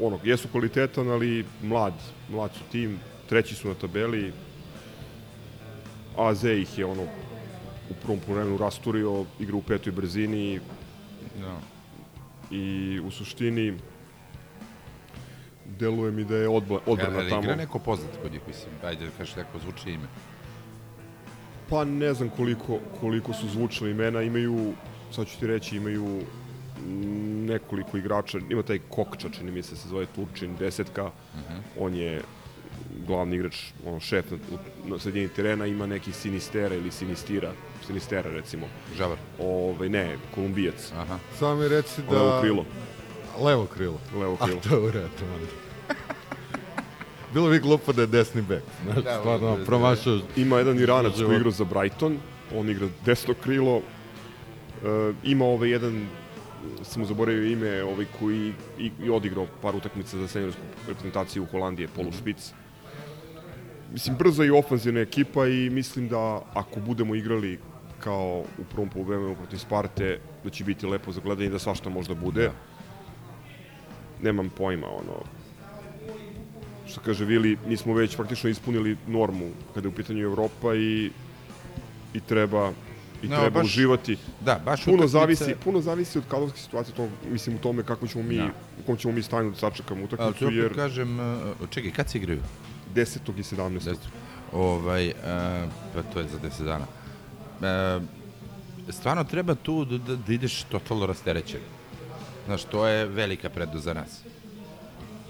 [0.00, 1.94] ono, jesu kvalitetan, ali mlad,
[2.30, 4.32] mlad su tim, treći su na tabeli.
[6.18, 7.02] AZ ih je ono
[7.90, 10.60] u prvom polovremenu rasturio, igra u petoj brzini
[11.40, 11.56] Da.
[12.50, 13.74] i u suštini
[15.78, 17.42] deluje mi da je odbla, odbrana Kada tamo.
[17.42, 20.06] igra neko poznat kod njih, mislim, ajde da kažeš neko zvuči ime.
[21.70, 24.72] Pa ne znam koliko, koliko su zvučna imena, imaju,
[25.12, 26.20] sad ću ti reći, imaju
[27.46, 31.10] nekoliko igrača, ima taj Kokča, čini mi se, se zove Turčin, desetka,
[31.78, 32.22] on je
[33.06, 33.56] glavni igrač,
[33.86, 34.38] ono, šef na,
[34.84, 37.52] na sredini terena, ima neki Sinistera ili Sinistira,
[37.86, 39.18] Sinistera recimo, Žavar.
[39.38, 41.18] ovaj, ne, Kolumbijac, Aha.
[41.38, 42.16] Samo mi reci da...
[42.22, 42.64] levo krilo,
[43.40, 43.98] Levo krilo.
[44.14, 44.60] levo A krilo.
[44.60, 45.46] to je u redu, onda.
[47.34, 48.62] Bilo bi glupo da je desni bek.
[48.84, 50.18] Znači, Da, stvarno, da, promašao...
[50.36, 52.18] Ima jedan Iranac koji igra za Brighton,
[52.54, 53.76] on igra desno krilo.
[53.76, 53.82] E,
[55.24, 56.06] ima ovaj jedan,
[56.82, 61.88] sam zaboravio ime, ovaj koji i, i odigrao par utakmica za seniorsku reprezentaciju u Holandije,
[61.88, 62.52] polu špic.
[63.92, 67.58] Mislim, brza i ofanzivna ekipa i mislim da ako budemo igrali
[68.00, 72.14] kao u prvom poluvremenu protiv Sparte, da će biti lepo za gledanje da svašta možda
[72.14, 72.50] bude.
[74.22, 75.22] Nemam pojma, ono,
[76.86, 81.10] što kaže Vili, mi smo već praktično ispunili normu kada je u pitanju Evropa i
[82.14, 82.72] i treba
[83.22, 84.16] i No, treba baš uživati.
[84.40, 88.06] Da, baš Puno utakmice- zavisi, puno zavisi od kadrovske situacije, to, mislim u tome kako
[88.06, 88.50] ćemo mi, Da.
[88.80, 91.26] u kom ćemo mi stanju da sačekamo Ali utakmicu, opet jer kažem, uh,
[91.70, 92.40] čekaj, kad se igraju?
[92.94, 93.38] 10.
[93.38, 93.74] i 17.
[93.74, 93.98] Deset.
[94.52, 95.14] Ovaj, uh,
[95.94, 96.84] pa to je za 10 dana.
[97.96, 98.02] Uh,
[98.88, 101.60] stvarno treba tu da, da, da ideš totalno rasterećen.
[102.46, 104.20] Znaš, to je velika prednost za nas.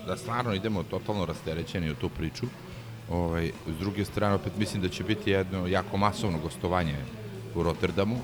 [0.07, 2.46] Da stvarno idemo totalno rasterećeni u tu priču.
[3.11, 6.96] Ovaj, s druge strane, opet mislim da će biti jedno jako masovno gostovanje
[7.55, 8.17] u Rotterdamu.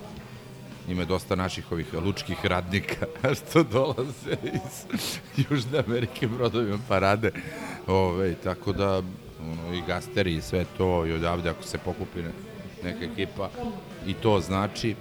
[0.88, 3.06] Ima dosta naših ovih lučkih radnika
[3.38, 4.86] što dolaze iz
[5.50, 7.30] Južne Amerike brodovima parade.
[7.86, 9.02] Ove, tako da
[9.42, 12.32] ono, i gasteri i sve to i odavde ako se pokupi ne-
[12.84, 13.50] neka ekipa
[14.06, 14.94] i to znači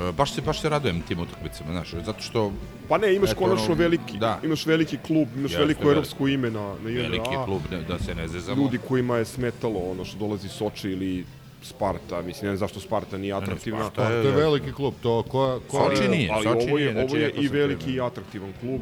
[0.00, 2.52] e, baš se baš se radujem tim utakmicama, znaš, zato što
[2.88, 4.40] Pa ne, imaš Eto, konačno ono, veliki, da.
[4.44, 5.92] imaš veliki klub, imaš Jeste, veliko velik.
[5.92, 8.62] evropsko ime na, na veliki INA, klub, ne, da se ne zezamo.
[8.62, 11.24] ljudi kojima je smetalo ono što dolazi Soči ili
[11.64, 13.80] Sparta, mislim, ne znam zašto Sparta nije atraktivna.
[13.90, 16.08] Sparta Pa, to je veliki klub, to ko, ko Soči je...
[16.08, 18.80] nije, ali Soči ovo je, nije, znači, ovo je i veliki i atraktivan klub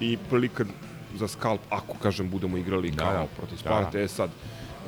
[0.00, 0.64] i prilika
[1.16, 3.26] za skalp, ako kažem budemo igrali Da, kao da.
[3.36, 3.60] protiv Da.
[3.60, 4.30] Sparte, e sad,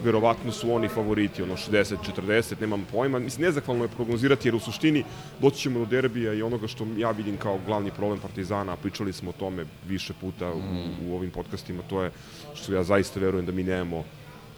[0.04, 5.04] verovatno su oni favoriti, ono 60-40, nemam pojma, mislim, nezahvalno je prognozirati, jer u suštini
[5.40, 9.12] doći ćemo do derbija i onoga što ja vidim kao glavni problem Partizana, a pričali
[9.12, 11.08] smo o tome više puta u, Mm.
[11.10, 12.10] u ovim podcastima, to je
[12.54, 14.04] što ja zaista verujem da mi nemamo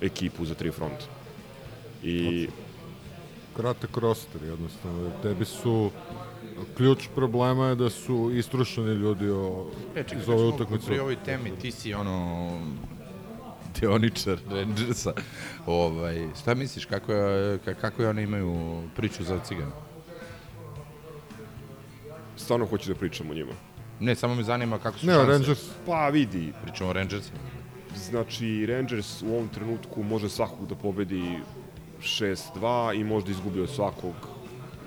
[0.01, 1.05] ekipu za tri fronta.
[2.03, 2.49] I
[3.57, 5.11] kratak roster jednostavno.
[5.23, 5.91] Tebi su
[6.77, 10.87] ključ problema je da su istrušeni ljudi o, E, čekaj, iz ove utakmice.
[10.87, 12.51] Pri ovoj temi ti si ono
[13.73, 15.13] deoničar Rangersa.
[15.67, 18.53] Ovaj, šta misliš, kako, je, ka- kako je oni imaju
[18.97, 19.73] priču za cigana?
[22.39, 23.53] stvarno hoću da pričam o njima.
[24.01, 25.31] Ne, samo me zanima kako su Ne, šanse.
[25.31, 27.39] Rangers, Pa vidi, Pričamo o Rangersima.
[27.97, 31.39] znači Rangers u ovom trenutku može svakog da pobedi
[32.03, 34.15] 6-2 i možda izgubi od svakog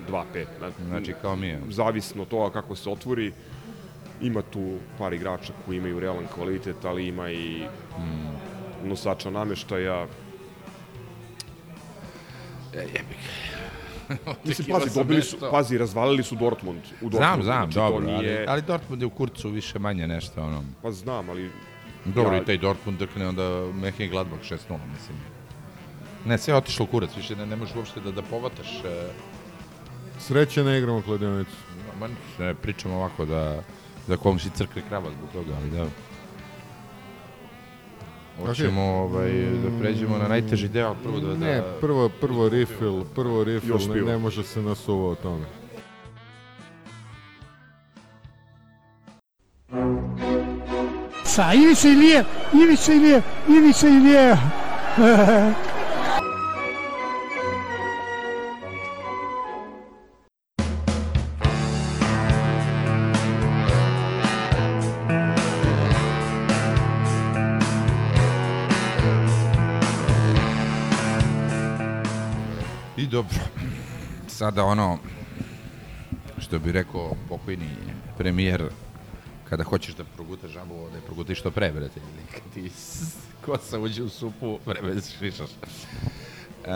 [0.08, 0.46] 2-5.
[0.86, 1.60] Znači, kao mi je.
[1.68, 3.32] zavisno od toga kako se otvori.
[4.20, 7.66] Ima tu par igrača koji imaju realan kvalitet, ali ima i
[7.98, 8.88] mm.
[8.88, 10.06] nosača nameštaja.
[12.74, 13.22] E, jebik.
[14.44, 16.80] Mislim, pazi, dobili su, pazi, razvalili su Dortmund.
[17.00, 17.16] U Dortmundu.
[17.16, 20.64] Znam, znam, znači, dobro, nije, ali, ali Dortmund je u kurcu više manje nešto, ono.
[20.82, 21.50] Pa znam, ali
[22.04, 24.56] Dobro, Ja- i taj Dortmund drkne onda Mehen Gladbach 6-0,
[24.92, 25.18] mislim.
[26.26, 28.84] Ne, sve je otišlo u kurac, više ne, ne možeš uopšte da, da povataš.
[28.84, 29.08] E,
[30.18, 31.56] sreće ne igramo kladionicu.
[32.00, 32.08] ma,
[32.38, 33.62] ne, pričamo ovako da,
[34.08, 35.86] da komši crkne krava zbog toga, ali da...
[38.46, 41.28] Hoćemo ovaj, da pređemo na najteži deo, ali prvo da...
[41.28, 45.46] da Ne, prvo, prvo refill, prvo refill, ne, ne može se nasuva o tome.
[51.24, 52.24] Sa Ivica Ilije,
[52.64, 54.36] Ivica Ilije, Ivica Ilije.
[74.42, 74.98] Sada ono,
[76.38, 77.68] što bi rekao pokojni
[78.18, 78.64] premijer,
[79.48, 82.00] kada hoćeš da progutaš žabu, da je progutaš što pre, brate.
[82.32, 82.70] Kad ti
[83.44, 85.50] kosa uđe u supu, vreme šišaš.
[85.50, 86.70] E,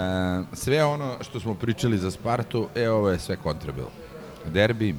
[0.52, 3.90] sve ono što smo pričali za Spartu, e, ovo je sve kontra bilo.
[4.44, 4.94] Derbi,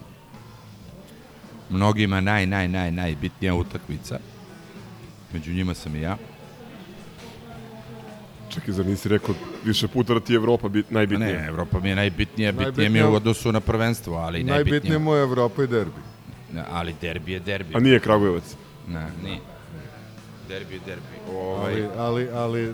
[1.69, 4.19] mnogima naj, naj, naj, najbitnija utakmica.
[5.33, 6.17] Među njima sam i ja.
[8.57, 11.31] Čekaj, zar nisi rekao više puta da ti je Evropa bit, najbitnija?
[11.33, 14.55] Ne, Evropa mi je najbitnija, bitnije mi je Najbitnija- u odnosu na prvenstvo, ali Najbitnije
[14.71, 14.99] najbitnije.
[14.99, 16.01] mu je Evropa i derbi.
[16.53, 17.75] Ne, ali derbi je derbi.
[17.75, 18.55] A nije Kragujevac.
[18.87, 19.39] Ne, nije.
[20.47, 21.17] Derbi je derbi.
[21.31, 22.73] Ovaj, Ali, ali, ali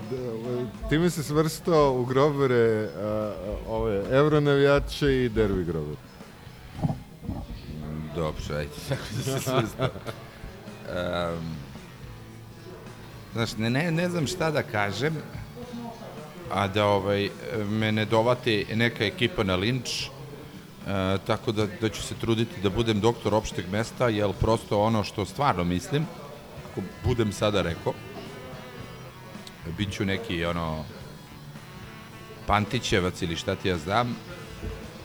[0.88, 3.32] ti mi se svrstao u grobere a,
[3.68, 5.96] ove evronavijače i derbi grobere.
[8.16, 9.90] Dobro, ajde, tako da se svrsta.
[10.88, 11.44] um,
[13.32, 15.14] znaš, ne, ne, ne znam šta da kažem,
[16.50, 17.30] a da ovaj,
[17.68, 20.08] me ne dovati neka ekipa na linč,
[20.86, 25.04] E, tako da, da ću se truditi da budem doktor opšteg mesta, jer prosto ono
[25.04, 26.06] što stvarno mislim,
[26.70, 27.92] ako budem sada rekao,
[29.78, 30.84] bit ću neki ono
[32.46, 34.16] Pantićevac ili šta ti ja znam,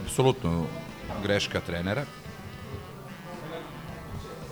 [0.04, 0.65] apsolutno
[1.23, 2.06] greška trenera,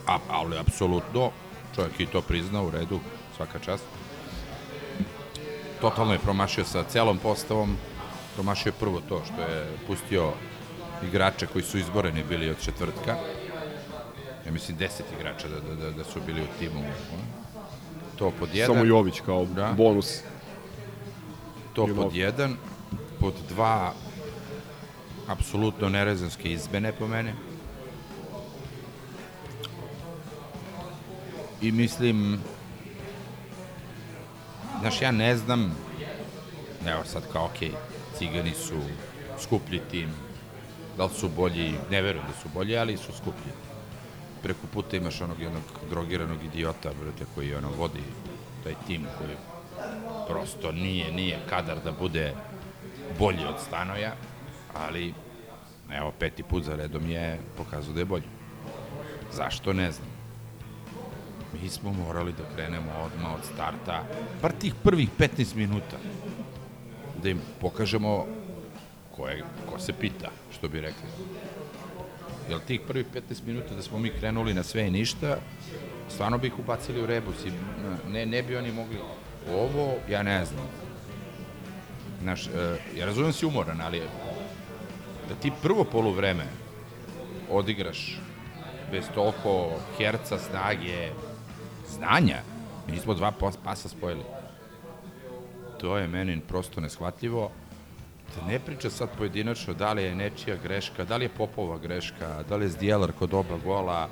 [0.07, 1.31] A, ali apsolutno,
[1.75, 2.99] čovjek i to prizna u redu,
[3.35, 3.83] svaka čast.
[5.81, 7.77] Totalno je promašio sa celom postavom,
[8.35, 10.31] promašio je prvo to što je pustio
[11.03, 13.15] igrače koji su izboreni bili od četvrtka.
[14.45, 16.83] Ja mislim deset igrača da, da, da, da su bili u timu.
[18.15, 18.75] To pod jedan.
[18.75, 19.73] Samo Jović kao Da.
[19.77, 20.19] bonus.
[21.73, 22.57] To Ili pod jedan.
[23.19, 23.93] Pod dva,
[25.27, 27.33] apsolutno nerezanske izmene po mene.
[31.61, 32.39] I mislim,
[34.87, 35.75] znaš, ja ne znam,
[36.87, 37.71] evo sad kao, okej,
[38.17, 38.75] cigani su
[39.39, 40.09] skuplji tim,
[40.97, 43.51] da li su bolji, ne verujem da su bolji, ali su skuplji.
[44.43, 48.03] Preko puta imaš onog jednog drogiranog idiota, brate, koji ono vodi
[48.63, 49.35] taj tim koji
[50.27, 52.33] prosto nije, nije kadar da bude
[53.19, 54.13] bolji od Stanoja,
[54.73, 55.13] ali
[55.93, 58.27] evo peti put za redom je pokazao da je bolji.
[59.31, 60.16] Zašto ne znam.
[61.53, 64.03] Mi smo morali da krenemo odmah od starta,
[64.41, 65.97] bar tih prvih 15 minuta,
[67.23, 68.25] da im pokažemo
[69.15, 71.09] ko, je, ko se pita, što bi rekli.
[72.49, 75.37] Jel tih prvih 15 minuta da smo mi krenuli na sve i ništa,
[76.09, 77.51] stvarno bi ih ubacili u rebus i
[78.09, 78.97] ne, ne bi oni mogli
[79.53, 80.67] ovo, ja ne znam.
[82.21, 84.01] Znaš, e, ja razumijem si umoran, ali
[85.29, 86.45] da ti prvo poluvreme
[87.49, 88.19] odigraš
[88.91, 91.11] bez toliko herca, snage,
[91.97, 92.37] znanja,
[92.87, 94.23] mi nismo dva pas- pasa spojili.
[95.81, 97.51] To je meni prosto neshvatljivo.
[98.35, 102.43] Da ne priča sad pojedinačno da li je nečija greška, da li je Popova greška,
[102.49, 104.09] da li je Zdjelar kod oba gola.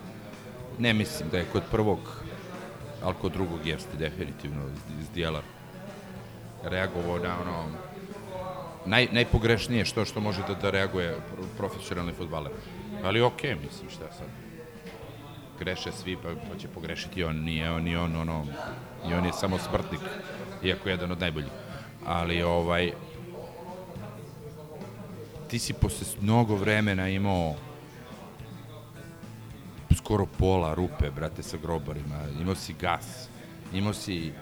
[0.79, 1.99] Ne mislim da je kod prvog,
[3.03, 4.61] ali kod drugog jeste definitivno
[5.11, 5.43] Zdjelar.
[6.63, 7.63] reagovao na ono
[8.85, 12.51] naj, najpogrešnije što što može da, da reaguje pro- profesionalni futbaler.
[13.03, 14.27] Ali okej, okay, mislim, šta sad.
[15.59, 18.45] Greše svi, pa, pa će pogrešiti on, nije on, ni on, ono,
[19.09, 20.01] i on je samo smrtnik,
[20.63, 21.51] iako je jedan od najboljih.
[22.05, 22.91] Ali, ovaj,
[25.47, 27.55] ti si posle mnogo vremena imao
[29.95, 32.19] skoro pola rupe, brate, sa grobarima.
[32.41, 33.29] Imao si gas,
[33.73, 34.33] imao si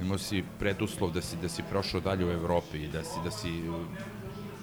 [0.00, 3.62] imao si preduslov da si da si prošao dalje u Evropi, da si da si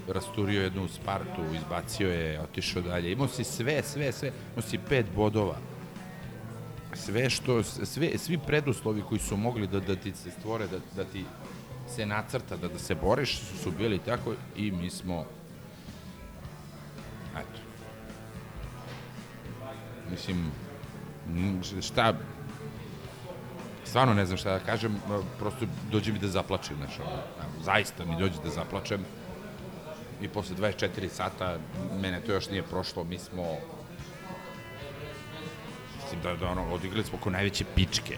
[0.08, 3.12] rasturio jednu Spartu, izbacio je, otišao dalje.
[3.12, 4.32] Imao si sve, sve, sve.
[4.54, 5.58] Imao si pet bodova.
[6.94, 11.04] Sve što, sve, svi preduslovi koji su mogli da, da ti se stvore, da, da
[11.04, 11.26] ti
[11.96, 15.26] se nacrta, da, da se boriš, su, su bili tako i mi smo
[17.38, 17.60] eto.
[20.12, 20.52] Mislim,
[21.82, 22.14] šta,
[23.86, 24.96] stvarno ne znam šta da kažem,
[25.40, 26.98] prosto dođe mi da zaplačem, znaš,
[27.64, 29.06] zaista mi dođe da zaplačem
[30.22, 31.58] i posle 24 sata
[32.02, 33.44] mene to još nije prošlo, mi smo
[36.08, 38.18] mislim da, da ono, odigrali smo ko najveće pičke.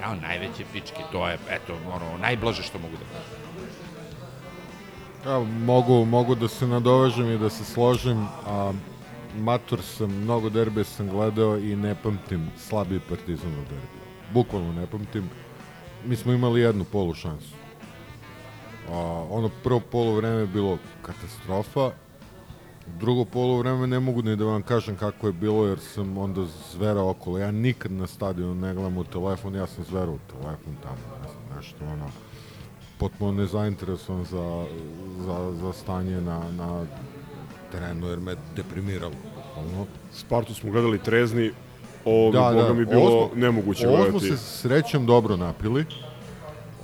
[0.00, 3.40] Ja, najveće pičke, to je, eto, ono, najblaže što mogu da kažem.
[5.26, 8.72] Ja, mogu, mogu da se nadovežem i da se složim, a
[9.38, 14.04] mator sam, mnogo derbija sam gledao i ne pamtim slabiji partizan od derbija.
[14.32, 15.30] Bukvalno ne pamtim.
[16.04, 17.59] Mi smo imali jednu polu šansu.
[18.88, 18.92] A,
[19.30, 21.90] ono prvo polu vreme je bilo katastrofa,
[22.90, 26.40] drugo polu vreme ne mogu ni da vam kažem kako je bilo jer sam onda
[26.72, 27.38] zverao okolo.
[27.38, 31.28] Ja nikad na stadionu ne gledam u telefon, ja sam zverao u telefon tamo, ne
[31.30, 32.06] znam, nešto ono
[32.98, 34.66] potpuno nezainteresovan za,
[35.18, 36.84] za, za stanje na, na
[37.72, 39.12] terenu jer me deprimiralo.
[39.56, 39.86] Ono.
[40.12, 41.50] Spartu smo gledali trezni,
[42.04, 44.26] ovo Da, da, da, boga mi bilo ovo smo- nemoguće Ovo smo gledati.
[44.28, 45.84] se srećem dobro napili.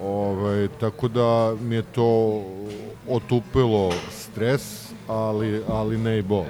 [0.03, 2.43] Ovaj, tako da mi je to
[3.09, 6.45] otupilo stres, ali, ali ne i bol.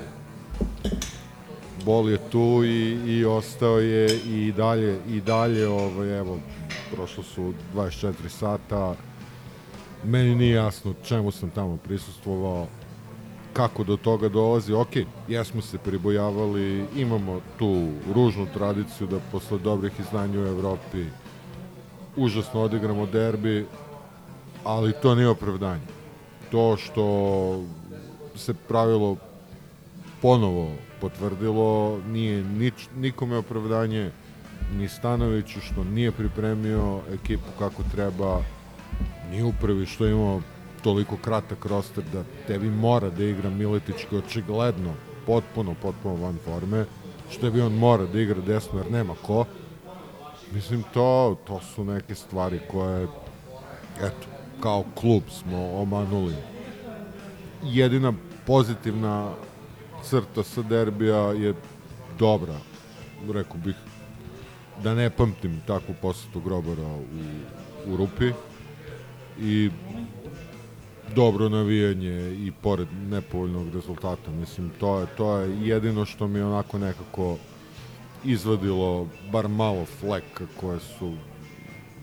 [1.84, 6.38] Bol je tu i, i ostao je i dalje, i dalje ovaj, evo,
[6.94, 8.94] prošlo su 24 sata,
[10.04, 12.66] meni nije jasno čemu sam tamo prisustvovao,
[13.52, 14.72] kako do toga dolazi.
[14.72, 14.96] Ok,
[15.28, 21.04] jesmo se pribojavali, imamo tu ružnu tradiciju da posle dobrih izdanja u Evropi
[22.16, 23.66] užasno odigramo derbi,
[24.64, 25.86] ali to nije opravdanje.
[26.50, 27.04] To što
[28.34, 29.16] se pravilo
[30.22, 34.10] ponovo potvrdilo, nije nič, nikome opravdanje,
[34.76, 38.42] ni Stanoviću što nije pripremio ekipu kako treba,
[39.30, 40.40] ni upravi što imao
[40.82, 44.94] toliko kratak roster da tebi mora da igra Miletić koji očigledno
[45.26, 46.84] potpuno, potpuno van forme,
[47.30, 49.44] što je bi on mora da igra desno jer nema ko.
[50.52, 53.06] Mislim, to, to su neke stvari koje,
[53.98, 54.26] eto,
[54.60, 56.34] kao klub smo omanuli.
[57.62, 58.12] Jedina
[58.46, 59.32] pozitivna
[60.02, 61.54] crta sa derbija je
[62.18, 62.56] dobra.
[63.32, 63.74] Rekao bih
[64.82, 68.32] da ne pamtim takvu posetu Grobara u, u Rupi
[69.40, 69.70] i
[71.14, 74.30] dobro navijanje i pored nepovoljnog rezultata.
[74.30, 77.36] Mislim, to je, to je jedino što mi onako nekako
[78.26, 81.12] izvadilo bar malo fleka koje su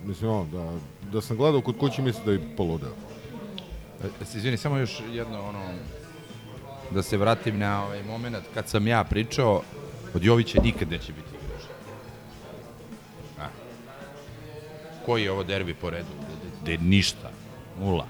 [0.05, 0.79] mislim ono, da,
[1.11, 2.93] da sam gledao kod kuće mislim da bi poludeo.
[4.03, 5.59] E, izvini, samo još jedno, ono,
[6.91, 9.61] da se vratim na ovaj moment kad sam ja pričao,
[10.13, 11.63] od Jovića nikad neće biti igrač.
[13.39, 13.47] A.
[15.05, 16.09] Koji je ovo derbi po redu?
[16.65, 17.31] Da je ništa.
[17.79, 18.07] Nula.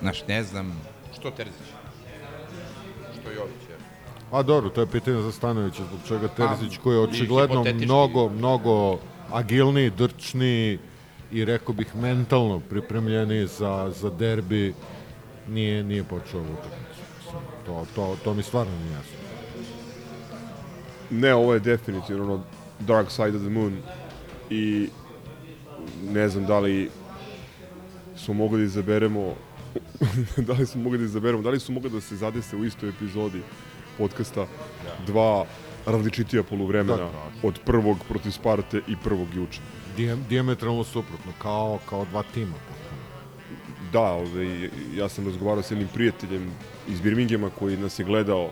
[0.00, 0.80] Znaš, ne znam,
[1.18, 1.81] što Terzić?
[4.32, 8.28] A dobro, to je pitanje za Stanovića, zbog čega Terzić koji je očigledno hipotetički- mnogo,
[8.28, 8.98] mnogo
[9.32, 10.78] agilniji, drčniji
[11.32, 14.74] i rekao bih mentalno pripremljeniji za, za derbi,
[15.48, 17.02] nije, nije počeo ovu utakmicu.
[17.66, 19.16] To, to, to mi stvarno nije jasno.
[21.10, 22.42] Ne, ovo je definitivno ono
[22.80, 23.76] Dark Side of the Moon
[24.50, 24.88] i
[26.10, 26.90] ne znam da li
[28.16, 29.34] smo mogli da izaberemo
[30.46, 32.88] da li smo mogli da izaberemo, da li su mogli da se zadese u istoj
[32.88, 33.40] epizodi
[33.98, 34.46] podcasta
[35.06, 35.44] dva
[35.86, 37.48] različitija poluvremena Da, da.
[37.48, 39.60] od prvog protiv Sparte i prvog juče.
[39.96, 42.54] Dijem, diametralno suprotno, kao, kao dva tima.
[43.92, 46.50] Da, ovaj, ja sam razgovarao sa jednim prijateljem
[46.88, 48.50] iz Birminghama koji nas je gledao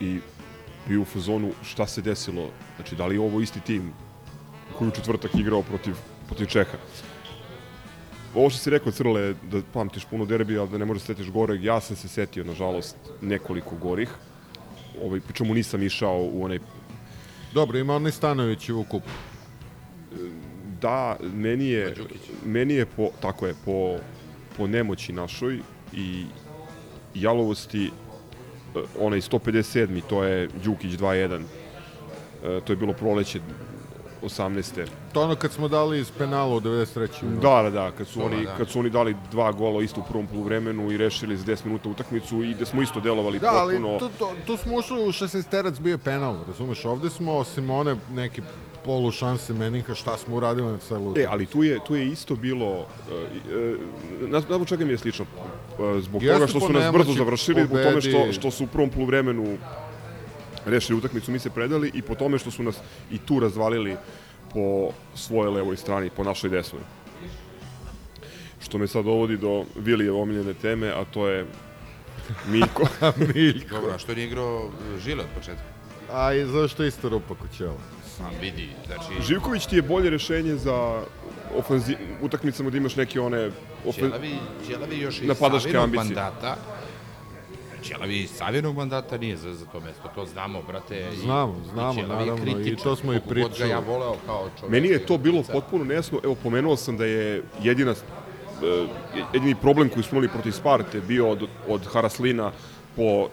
[0.00, 0.18] i
[0.88, 3.92] bio u fazonu šta se desilo, znači da li je ovo isti tim
[4.78, 5.94] koji u četvrtak igrao protiv,
[6.26, 6.78] protiv Čeha.
[8.34, 11.32] Ovo što si rekao, Crle, da pamtiš puno derbija, da ne možeš da se setiš
[11.32, 14.08] goreg, ja sam se setio, nažalost, nekoliko gorih.
[15.02, 16.58] Ovaj, pri čemu nisam išao u onaj
[17.54, 19.10] Dobro, ima onaj Stanović u kupu.
[20.80, 21.94] da, meni je,
[22.44, 23.98] meni je po, tako je, po
[24.56, 25.58] po nemoći našoj
[25.92, 26.24] i
[27.14, 27.90] jalovosti e,
[28.98, 30.00] onaj 157.
[30.08, 31.42] to je Đukić 2-1
[32.44, 33.40] e, to je bilo proleće
[34.22, 34.86] 18.
[35.12, 37.08] To ono kad smo dali iz penala u 93.
[37.40, 38.56] Da, da, da, kad su, To, oni, da.
[38.56, 41.88] kad su oni dali dva gola isto u prvom poluvremenu i rešili za 10 minuta
[41.88, 43.98] utakmicu i da smo isto delovali Da, ali potpuno...
[43.98, 46.84] tu, tu, tu smo ušli u 16 terac bio penal, razumeš?
[46.84, 48.42] Ovde smo, osim one neke
[48.84, 52.36] polu šanse Meninka, šta smo uradili na celu E, ali tu je, tu je isto
[52.36, 52.86] bilo, uh,
[54.22, 55.24] uh, na, na čega mi je slično,
[55.78, 58.66] uh, zbog Jeste toga što su nas brzo završili, zbog tome što, što su u
[58.66, 59.58] prvom poluvremenu
[60.66, 62.76] rešili utakmicu, mi se predali i po tome što su nas
[63.10, 63.96] i tu razvalili
[64.54, 66.82] po svojoj levoj strani, po našoj desnoj.
[68.60, 71.46] Što me sad dovodi do Vilijeve omiljene teme, a to je
[72.46, 72.82] Miljko.
[73.34, 73.74] Miljko.
[73.74, 74.70] Dobro, a što nije igrao
[75.04, 75.62] Žile od početka?
[76.12, 77.74] A i zašto isto rupa kod ćela?
[78.16, 79.22] Sam vidi, znači...
[79.26, 81.02] Živković ti je bolje rešenje za
[81.56, 81.96] ofanzi...
[82.22, 83.50] utakmicama da imaš neke one...
[83.86, 84.04] Ofen...
[84.04, 84.34] Ćelavi,
[84.66, 85.30] Ćelavi još i
[85.76, 86.04] ambicije.
[86.04, 86.56] mandata.
[87.82, 91.08] Ćelavi iz Savinog mandata nije za, za to mesto, to znamo, brate.
[91.14, 93.70] i- Znamo, znamo, i naravno, i kritičan, to smo i pričali.
[93.70, 94.72] ja voleo kao čovjek.
[94.72, 96.20] Meni je to bilo potpuno nejasno.
[96.24, 98.86] Evo, pomenuo sam da je jedina, e,
[99.32, 102.52] jedini problem koji smo imali protiv Sparte bio od, od Haraslina
[102.96, 103.28] po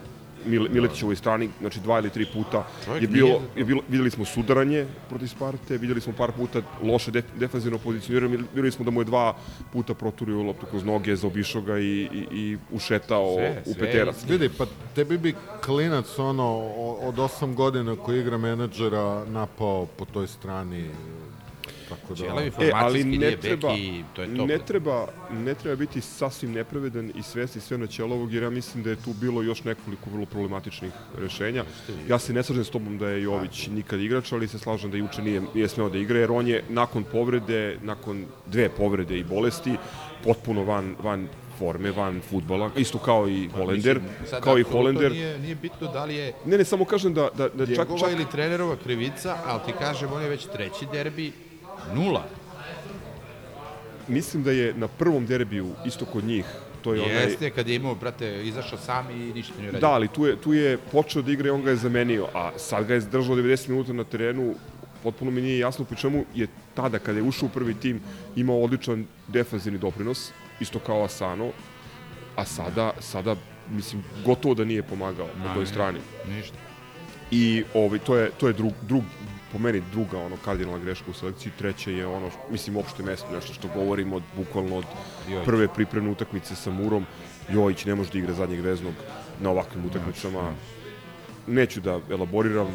[0.46, 4.24] Mil, Miletićevoj strani, znači dva ili tri puta Čovjek je bilo, je bilo, videli smo
[4.24, 9.00] sudaranje protiv Sparte, videli smo par puta loše def, defanzivno pozicioniranje, videli smo da mu
[9.00, 9.36] je dva
[9.72, 14.24] puta proturio loptu kroz noge, zaobišao ga i, i, i ušetao Sve, u sve peterac.
[14.28, 15.34] Vidi, pa tebi bi
[15.64, 16.58] klinac ono
[17.00, 20.90] od 8 godina koji igra menadžera napao po toj strani
[21.90, 22.24] tako da...
[22.24, 24.46] Ćelavi E, formacijski ali ne nije treba, beki, to je to.
[24.46, 28.82] ne treba, ne treba biti sasvim nepravedan i svesti sve na Ćelovog, jer ja mislim
[28.82, 31.64] da je tu bilo još nekoliko vrlo problematičnih rešenja.
[32.08, 34.96] Ja se ne slažem s tobom da je Jović nikad igrač, ali se slažem da
[34.96, 39.24] juče nije, nije smeo da igra, jer on je nakon povrede, nakon dve povrede i
[39.24, 39.72] bolesti,
[40.24, 41.28] potpuno van, van
[41.58, 45.12] forme, van futbala, isto kao i Holender, Pa Mislim, sad kao i Holender.
[45.12, 48.12] Nije, nije bitno da li je Ne, ne, samo kažem da, da, da čak, čak,
[48.12, 51.32] ili trenerova krivica, ali ti kažem, on je već treći derbi,
[51.94, 52.24] nula.
[54.08, 56.44] mislim da je na prvom derbiju, isto kod njih,
[56.82, 57.22] to je onaj...
[57.22, 59.80] Jeste, kad je imao, brate, izašao sam i ništa nije uradio.
[59.80, 62.50] Da, ali tu je, tu je počeo da igra i on ga je zamenio, a
[62.58, 64.54] sad ga je držao 90 minuta na terenu,
[65.02, 68.00] potpuno mi nije jasno po čemu je tada, kada je ušao u prvi tim,
[68.36, 71.50] imao odličan defanzivni doprinos, isto kao Asano,
[72.36, 73.36] a sada, sada
[73.70, 75.98] mislim, gotovo da nije pomagao na toj strani.
[76.28, 76.56] Ništa.
[77.30, 79.04] I ovaj, to je, to je drug, drug,
[79.52, 83.52] po meni druga ono kardinalna greška u selekciji, treća je ono, mislim, opšte mesto, nešto
[83.54, 84.84] što govorimo od, bukvalno od
[85.30, 85.44] Jojić.
[85.46, 87.06] prve pripremne utakmice sa Murom.
[87.48, 88.94] Jojić ne može da igra zadnjeg veznog
[89.40, 90.52] na ovakvim utakmicama.
[91.46, 92.68] Neću da elaboriram.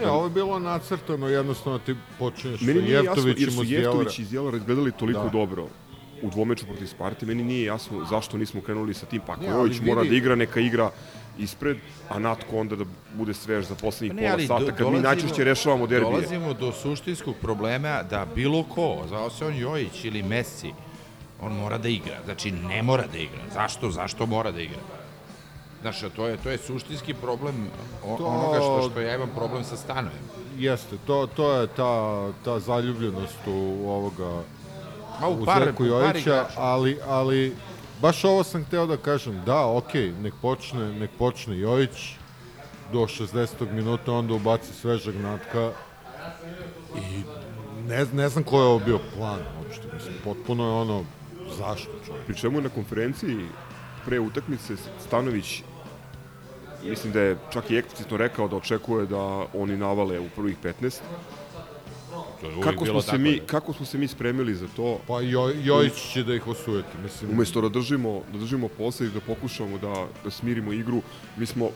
[0.00, 3.88] Ne, ovo je bilo nacrtano, jednostavno ti počinješ Meni sa Jeftovićem od Jelara.
[3.88, 5.28] Jeftović i Zjelara izgledali toliko Da.
[5.28, 5.68] dobro
[6.22, 9.20] u dvomeču protiv Sparte, meni nije jasno zašto nismo krenuli sa tim.
[9.26, 10.90] Pa ako Ne, Jojić mora da igra, neka igra
[11.38, 11.76] ispred,
[12.08, 12.84] a Natko onda da
[13.14, 16.10] bude svež za poslednjih Pa Ne, pola sata, do- kad mi dolazimo- najčešće rešavamo derbije.
[16.10, 20.72] Dolazimo do suštinskog problema da bilo ko, zvao se on Jojić ili Messi,
[21.40, 22.16] on mora da igra.
[22.24, 23.42] Znači, ne mora da igra.
[23.54, 23.90] Zašto?
[23.90, 24.80] Zašto mora da igra?
[25.80, 27.54] Znaš, to je, to je suštinski problem
[28.04, 30.24] o, To- onoga što, što ja imam problem sa stanojem.
[30.58, 31.92] Jeste, to, to je ta,
[32.44, 33.52] ta zaljubljenost u
[33.86, 34.42] ovoga
[35.20, 36.46] Ma u u par, Zeku par Jojića, igrača.
[36.56, 37.56] ali, ali
[38.02, 42.14] baš ovo sam hteo da kažem, da, okej, nek počne, nek počne Jojić
[42.92, 43.72] do 60.
[43.72, 45.72] minuta, onda ubaci svežeg natka
[46.96, 47.22] i
[47.88, 51.04] ne, ne znam koji je ovo bio plan uopšte, mislim, potpuno je ono,
[51.58, 52.26] zašto čovjek?
[52.26, 53.46] Pri čemu na konferenciji
[54.04, 54.76] pre utakmice
[55.06, 55.62] Stanović
[56.84, 61.00] mislim da je čak i eksplicitno rekao da očekuje da oni navale u prvih 15.
[62.40, 65.52] To je Kako smo, se mi, kako smo se mi spremili za to, Pa jo,
[65.62, 67.30] Jojić će da ih osujeti, mislim.
[67.30, 71.02] umesto da držimo, da držimo posle i da pokušamo da, da smirimo igru,
[71.36, 71.70] mi smo,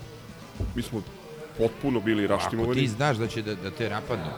[0.74, 1.02] mi smo
[1.58, 2.80] potpuno bili Ako raštimovani.
[2.80, 4.30] ti znaš da će da, da te napadnu,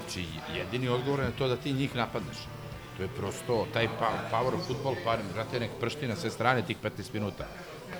[0.00, 0.24] znači
[0.56, 2.36] jedini odgovor je na to da ti njih napadneš.
[2.96, 6.76] To je prosto taj pa, power football, pa, brate, nek pršti na sve strane tih
[6.82, 7.46] 15 minuta.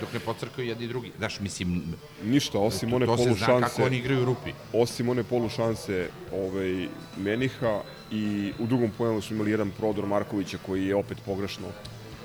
[0.03, 1.13] Dok ne pocrkaju jedni drugi.
[1.19, 1.83] Znaš, mislim,
[2.25, 4.51] Ništa, osim to, one to se polu zna kako šanse, oni igraju u rupi.
[4.73, 7.81] osim one polu šanse ovaj, Meniha
[8.11, 11.69] i u drugom pojemu smo imali jedan prodor Markovića koji je opet pogrešno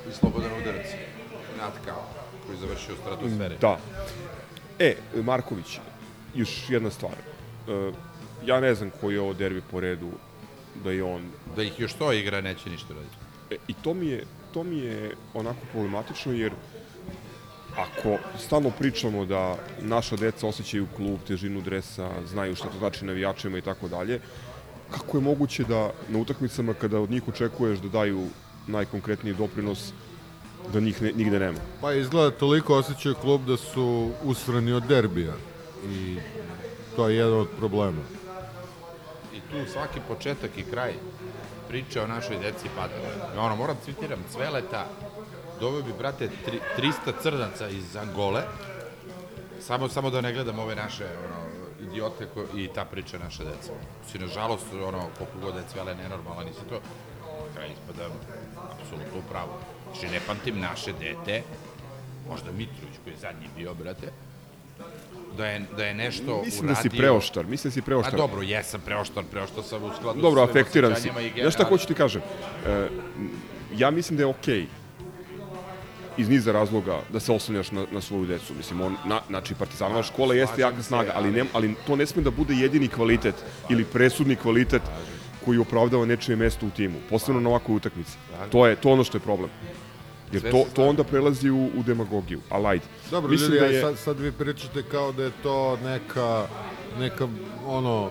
[0.09, 0.85] I slobodan udarac.
[1.57, 1.95] Natka,
[2.45, 3.57] koji je završio stratosfere.
[3.61, 3.77] Da.
[4.79, 5.79] E, Marković,
[6.35, 7.13] još jedna stvar.
[7.13, 7.91] E,
[8.45, 10.09] ja ne znam koji je ovo derbi po redu
[10.83, 11.21] da je on...
[11.55, 13.15] Da ih još to igra, neće ništa raditi.
[13.51, 14.23] E, I to mi, je,
[14.53, 16.51] to mi je onako problematično jer
[17.77, 23.57] ako stalno pričamo da naša deca osjećaju klub, težinu dresa, znaju šta to znači navijačima
[23.57, 24.19] i tako dalje,
[24.91, 28.27] kako je moguće da na utakmicama kada od njih očekuješ da daju
[28.67, 29.91] najkonkretniji doprinos,
[30.73, 31.59] da njih ne, nigde nema.
[31.81, 35.33] Pa izgleda toliko osjećaju klub da su usrani od derbija
[35.89, 36.17] i
[36.95, 38.01] to je jedan od problema.
[39.33, 40.93] I tu svaki početak i kraj
[41.67, 42.93] priče o našoj deci pada.
[43.37, 44.87] Ono, moram citiram Cveleta,
[45.59, 48.41] doveo bi, brate, tri, 300 crnaca iz Angole,
[49.61, 51.47] samo, samo da ne gledam ove naše ono,
[51.89, 53.71] idiote ko, i ta priča naše deca.
[54.11, 56.79] Si, nažalost, ono, koliko god je Cvele nenormalan i sve to,
[57.55, 58.09] kraj ispada
[58.71, 59.51] apsolutno u pravu.
[59.91, 61.43] Znači, ne pamtim naše dete,
[62.29, 64.11] možda Mitrović koji je zadnji bio, brate,
[65.37, 66.91] da je, da je nešto Mislim da uradio...
[66.91, 68.17] si preoštar, mislim da si A preoštar.
[68.17, 71.11] dobro, jesam preoštar, preoštar sam u skladu Dobro, sa svojim afektiran si.
[71.41, 72.21] Znaš šta hoću ti kažem?
[72.67, 72.87] E,
[73.75, 74.65] ja mislim da je okej
[76.17, 78.53] iz niza razloga da se oslanjaš na, na svoju decu.
[78.53, 82.05] Mislim, on, na, znači, partizanova škola jeste jaka snaga, ali, ali- ne, ali to ne
[82.05, 83.35] sme da bude jedini kvalitet
[83.69, 84.81] ili presudni kvalitet
[85.45, 88.17] koji opravdava nečije mesto u timu, posebno na ovakvoj utakmici.
[88.49, 89.49] To je to ono što je problem.
[90.31, 92.39] Jer to, to onda prelazi u, u demagogiju.
[92.49, 92.85] Ali ajde.
[93.11, 96.47] Dobro, Mislim ljudi, da da je- sad, sad vi pričate kao da je to neka,
[96.99, 97.27] neka
[97.65, 98.09] ono,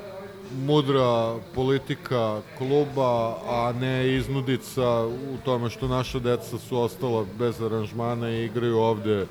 [0.66, 8.30] mudra politika kluba, a ne iznudica u tome što naša deca su ostala bez aranžmana
[8.30, 9.26] i igraju ovde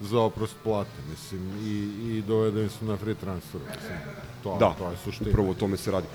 [0.00, 1.72] za oprost plate, mislim, i,
[2.18, 3.98] i dovedeni su na free transfer, mislim,
[4.42, 5.30] to, Da, to je suština.
[5.30, 6.06] upravo o tome se radi.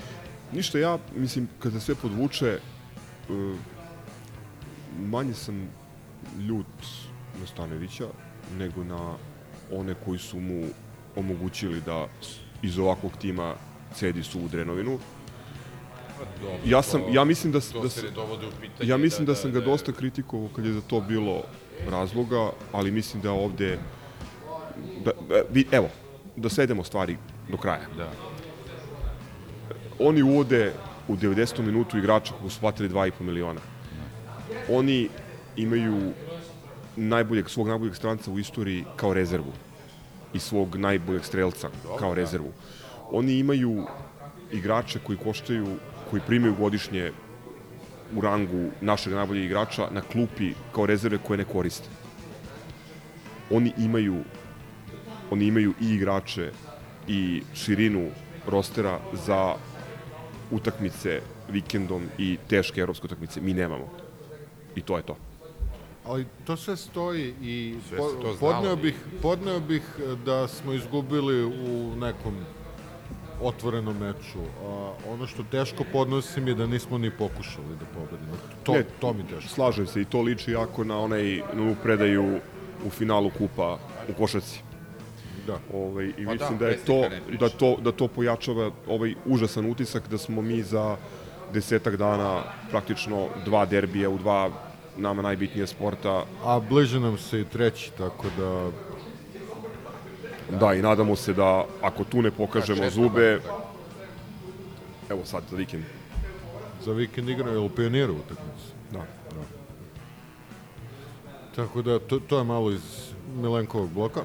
[0.52, 2.58] Ništa, ja, mislim, kada sve podvuče, e,
[5.00, 5.68] manje sam
[6.38, 6.66] ljut
[7.40, 8.06] na Stanovića
[8.58, 9.14] nego na
[9.72, 10.64] one koji su mu
[11.16, 12.06] omogućili da
[12.62, 13.54] iz ovakvog tima
[13.94, 14.98] cedi su u Drenovinu.
[16.40, 18.90] Dobro, Ja sam, ja mislim da, da, se s- ne dovode u pitanje.
[18.90, 21.42] ja mislim da, sam ga dosta kritikovao kad je za to bilo
[21.88, 23.78] razloga, ali mislim da ovde
[25.04, 25.88] da, da, evo,
[26.36, 27.16] da svedemo stvari
[27.48, 27.86] do kraja.
[27.96, 28.10] Da.
[30.00, 30.72] Oni uvode
[31.08, 31.60] u 90.
[31.60, 33.60] minutu igrača koji su platili 2,5 miliona.
[34.70, 35.08] Oni
[35.56, 36.12] imaju
[36.96, 39.52] najboljeg, svog najboljeg stranca u istoriji kao rezervu
[40.32, 41.68] i svog najboljeg strelca
[41.98, 42.52] kao rezervu.
[43.10, 43.86] Oni imaju
[44.52, 45.76] igrače koji koštaju,
[46.10, 47.12] koji primaju godišnje
[48.16, 51.88] u rangu našeg najboljeg igrača na klupi kao rezerve koje ne koriste.
[53.50, 54.24] Oni imaju
[55.30, 56.52] oni imaju i igrače
[57.08, 58.10] i širinu
[58.46, 59.54] rostera za
[60.50, 63.40] utakmice vikendom i teške evropske utakmice.
[63.40, 63.88] Mi nemamo.
[64.74, 65.16] I to je to.
[66.04, 67.98] Ali to sve stoji i Sve
[68.40, 69.82] podneo, bih, podneo bih
[70.24, 72.34] da smo izgubili u nekom
[73.42, 74.38] otvorenom meču.
[74.64, 78.32] A, ono što teško podnosim je da nismo ni pokušali da pobedimo.
[78.62, 79.48] To, Ne, to mi teško.
[79.48, 82.40] Slažem se i to liči jako na onaj na predaju
[82.86, 83.78] u finalu kupa
[84.08, 84.60] u košarci.
[85.46, 85.58] Da.
[85.74, 87.02] Ovaj, I Pa mislim da, da, je to,
[87.40, 90.96] da, to, da to pojačava ovaj užasan utisak da smo mi za
[91.52, 94.50] desetak dana praktično dva derbija u dva
[94.96, 96.24] nama najbitnije sporta.
[96.44, 98.70] A bliže nam se i treći, tako da
[100.50, 103.40] Da, i nadamo se da ako tu ne pokažemo četvrtak, zube,
[105.10, 105.84] evo sad za vikend.
[106.84, 108.66] za vikend igraju u pioniru utakmicu.
[108.92, 109.04] Da.
[111.56, 112.82] Tako da to, to je malo iz
[113.36, 114.20] Milenkovog bloka.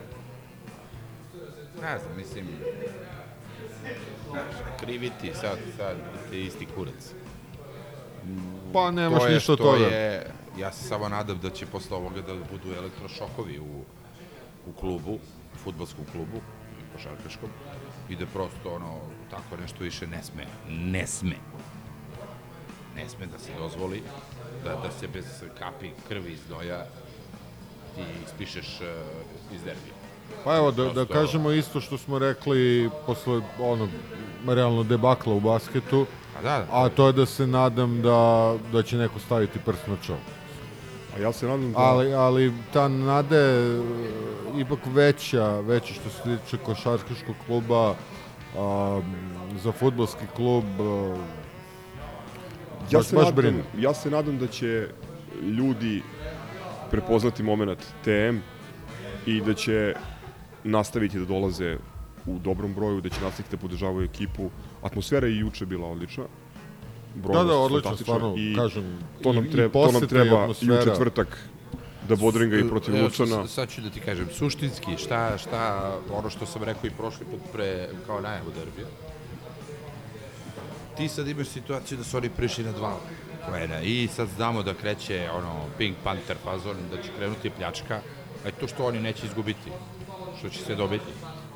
[1.82, 2.48] Ne znam, mislim,
[4.30, 5.98] znaš, kriviti sad, sad
[6.30, 7.14] te isti kurac.
[8.74, 9.86] Pa nemaš to je ništa od što toga.
[9.86, 13.84] je, ja se samo nadam da će posle ovoga da budu elektrošokovi u,
[14.70, 15.20] u klubu,
[15.64, 16.42] futbolskom klubu,
[16.94, 17.50] košarkaškom,
[18.10, 19.00] i da prosto ono,
[19.30, 20.46] tako nešto više ne sme.
[20.70, 21.36] Ne sme.
[22.96, 24.02] Ne sme da se dozvoli
[24.64, 25.26] da, da se bez
[25.60, 26.86] kapi krvi iz doja
[27.96, 29.94] ti ispišeš uh, iz derbija.
[30.44, 33.90] Pa evo, da, da kažemo isto što smo rekli posle onog
[34.48, 36.06] realno debakla u basketu,
[36.40, 36.66] A da, da.
[36.72, 40.41] a to je da se nadam da, da će neko staviti prst na čelo.
[41.16, 41.80] A ja se nadam da...
[41.80, 43.82] Ali, ali ta nada je e,
[44.60, 47.96] ipak veća, veća što se tiče košarkaškog kluba,
[48.58, 49.02] a,
[49.64, 51.16] za futbolski klub, a,
[52.92, 54.88] ja baš- se, baš nadam, ja se nadam da će
[55.42, 56.04] ljudi
[56.92, 58.38] prepoznati moment TM
[59.26, 59.94] i da će
[60.64, 61.78] nastaviti da dolaze
[62.26, 64.50] u dobrom broju, da će nastaviti da podržavaju ekipu.
[64.82, 66.24] Atmosfera je i juče bila odlična.
[67.16, 68.84] Da, Brojnost da, odlično, stvarno, i kažem,
[69.22, 71.50] to nam, treba, i to nam treba i u četvrtak
[72.04, 73.48] da bodringa i protiv Lučana.
[73.48, 75.62] s- Sad ću da ti kažem, suštinski, šta, šta,
[76.12, 78.88] ono što sam rekao i prošli put pre, kao najavu derbija,
[80.98, 82.98] ti sad imaš situaciju da su oni prišli na dva
[83.48, 88.00] poena i sad znamo da kreće ono Pink Panther fazon, da će krenuti pljačka,
[88.46, 89.72] a to što oni neće izgubiti,
[90.40, 91.06] što će se dobiti,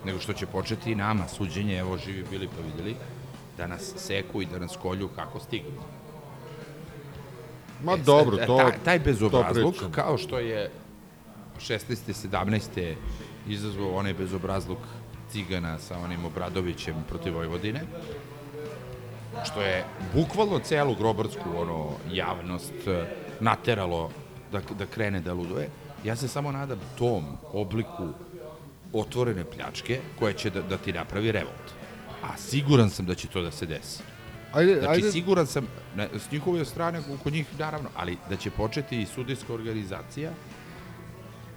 [0.06, 2.96] nego što će početi i nama suđenje, evo živi bili pa videli,
[3.58, 5.82] da nas seku i da nas kolju kako stignu.
[7.84, 9.92] Ma E, dobro, sad, to- taj, taj bezobrazluk, pričam.
[9.92, 10.72] kao što je
[11.60, 12.14] 16.
[12.30, 12.96] 17.
[13.48, 14.80] izazvao onaj bezobrazluk
[15.32, 17.82] Cigana sa onim Obradovićem protiv Vojvodine,
[19.46, 19.84] što je
[20.14, 23.06] bukvalno celu grobarsku ono, javnost eh,
[23.40, 24.10] nateralo
[24.52, 25.70] da, da krene da luduje.
[26.04, 28.08] Ja se samo nadam tom obliku
[28.94, 31.74] otvorene pljačke koja će da, da ti napravi revolt.
[32.34, 34.04] A siguran sam da će to da se desi.
[34.54, 38.52] Ajde, Znači, ajde, siguran sam, ne, s njihove strane, kod njih naravno, ali da će
[38.52, 40.32] početi i sudijska organizacija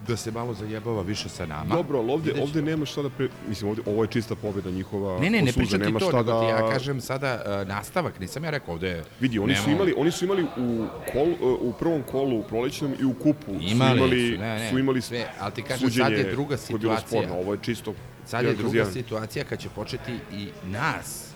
[0.07, 1.75] da se malo zajebava više sa nama.
[1.75, 3.09] Dobro, ali ovde, da ovde nema šta da...
[3.09, 3.29] Pre...
[3.47, 5.19] Mislim, ovde, ovo je čista pobjeda njihova.
[5.19, 6.39] Ne, ne, ne osuđa, pričam ti nema to, da...
[6.39, 9.03] ti ja kažem sada uh, nastavak, nisam ja rekao ovde...
[9.19, 11.27] Vidi, oni su nemamo- imali, oni su imali u, kol,
[11.61, 14.79] u prvom kolu u prolećnom i u kupu Imali su imali, su, ne, ne, su
[14.79, 17.21] imali sve, ali ti kažem, sad je druga koje je bilo situacija.
[17.21, 17.41] sporno.
[17.41, 17.93] Ovo je čisto
[18.29, 21.29] Sad je druga situacija kad će početi i nas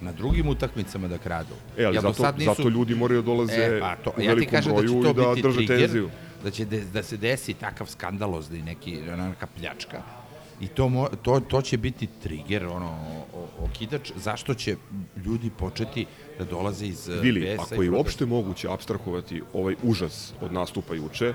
[0.00, 1.54] na drugim utakmicama da kradu.
[1.76, 4.20] E, ali Jel zato, sad nisu- zato ljudi moraju da dolaze E, pa to, u
[4.20, 6.10] ja ti velikom da broju će to i da biti drže trigger, tenziju.
[6.44, 10.02] da će de, da se desi takav skandalozni neki neka pljačka
[10.60, 12.98] i to, mo, to, to će biti trigger, ono,
[13.58, 14.76] okidač, zašto će
[15.24, 16.06] ljudi početi
[16.38, 21.34] da dolaze iz eh, Vili, ako je uopšte moguće abstrahovati ovaj užas od nastupa juče,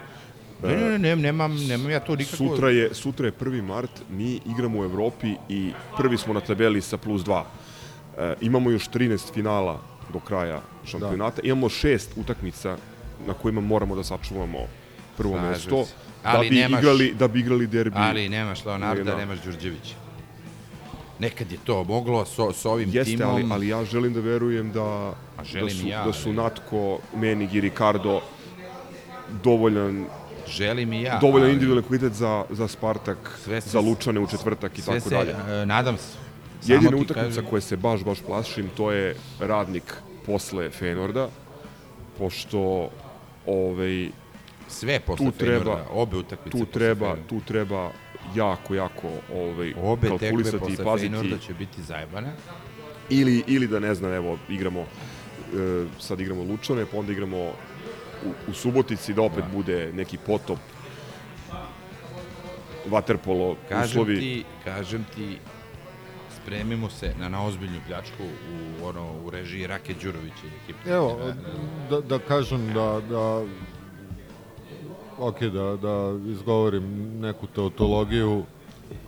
[0.64, 2.38] Ne, ne, ne, ne, nemam, nemam ja to nikako...
[2.38, 3.62] Sutra je, sutra je 1.
[3.64, 7.44] mart, mi igramo u Evropi i prvi smo na tabeli sa plus 2.
[8.18, 9.80] E, imamo još 13 finala
[10.14, 11.42] do kraja šampionata.
[11.42, 11.48] Da.
[11.48, 12.78] Imamo šest utakmica
[13.28, 14.60] na kojima moramo da sačuvamo
[15.18, 15.86] prvo Slažem mesto.
[15.86, 15.94] se.
[16.24, 17.96] Da Ali bi, nemaš- igrali, da bi igrali derbi.
[17.98, 19.18] Ali nemaš Leonarda, Da.
[19.18, 19.96] nemaš Đurđevića.
[21.20, 23.30] Nekad je to moglo so, s ovim Jeste, timom.
[23.32, 27.62] ali, ali ja želim da verujem da, da, su, ja, da su Natko, Menig i
[27.62, 28.22] Ricardo
[29.44, 30.06] dovoljan,
[30.48, 31.18] Želim i ja.
[31.18, 34.94] dovoljan ali individualni kvalitet za, za Spartak, Sve se- za Lučane u četvrtak i Sve
[34.96, 35.32] tako se, dalje.
[35.54, 36.04] e, nadam se.
[36.62, 39.94] Samo Jedina utakmica kažem- koje se baš, baš plašim, to je radnik
[40.26, 41.30] posle Fenorda,
[42.18, 42.90] pošto
[43.46, 44.10] ovaj,
[44.68, 47.28] Sve posle tu treba- Feynorda, obe utakmice tu treba, Feynorda.
[47.28, 47.92] tu treba
[48.36, 51.16] jako, jako ovaj, Obe tekme kalkulisati i posle paziti.
[51.16, 52.32] Feynorda će biti zajebane.
[53.10, 54.86] Ili, ili da ne znam, evo, igramo, e,
[56.00, 57.52] sad igramo Lučane, pa onda igramo
[58.26, 60.60] u, u Subotici, da opet bude neki potop,
[62.86, 64.20] vaterpolo, Kažem uslovi.
[64.20, 65.38] ti, kažem ti,
[66.42, 70.90] spremimo se na naozbiljnu pljačku u, ono, u režiji Rake Đurovića i ekipe.
[70.90, 71.20] Evo,
[71.90, 73.44] da, da kažem da, da
[75.18, 76.84] ok, da, da izgovorim
[77.20, 78.44] neku teotologiju,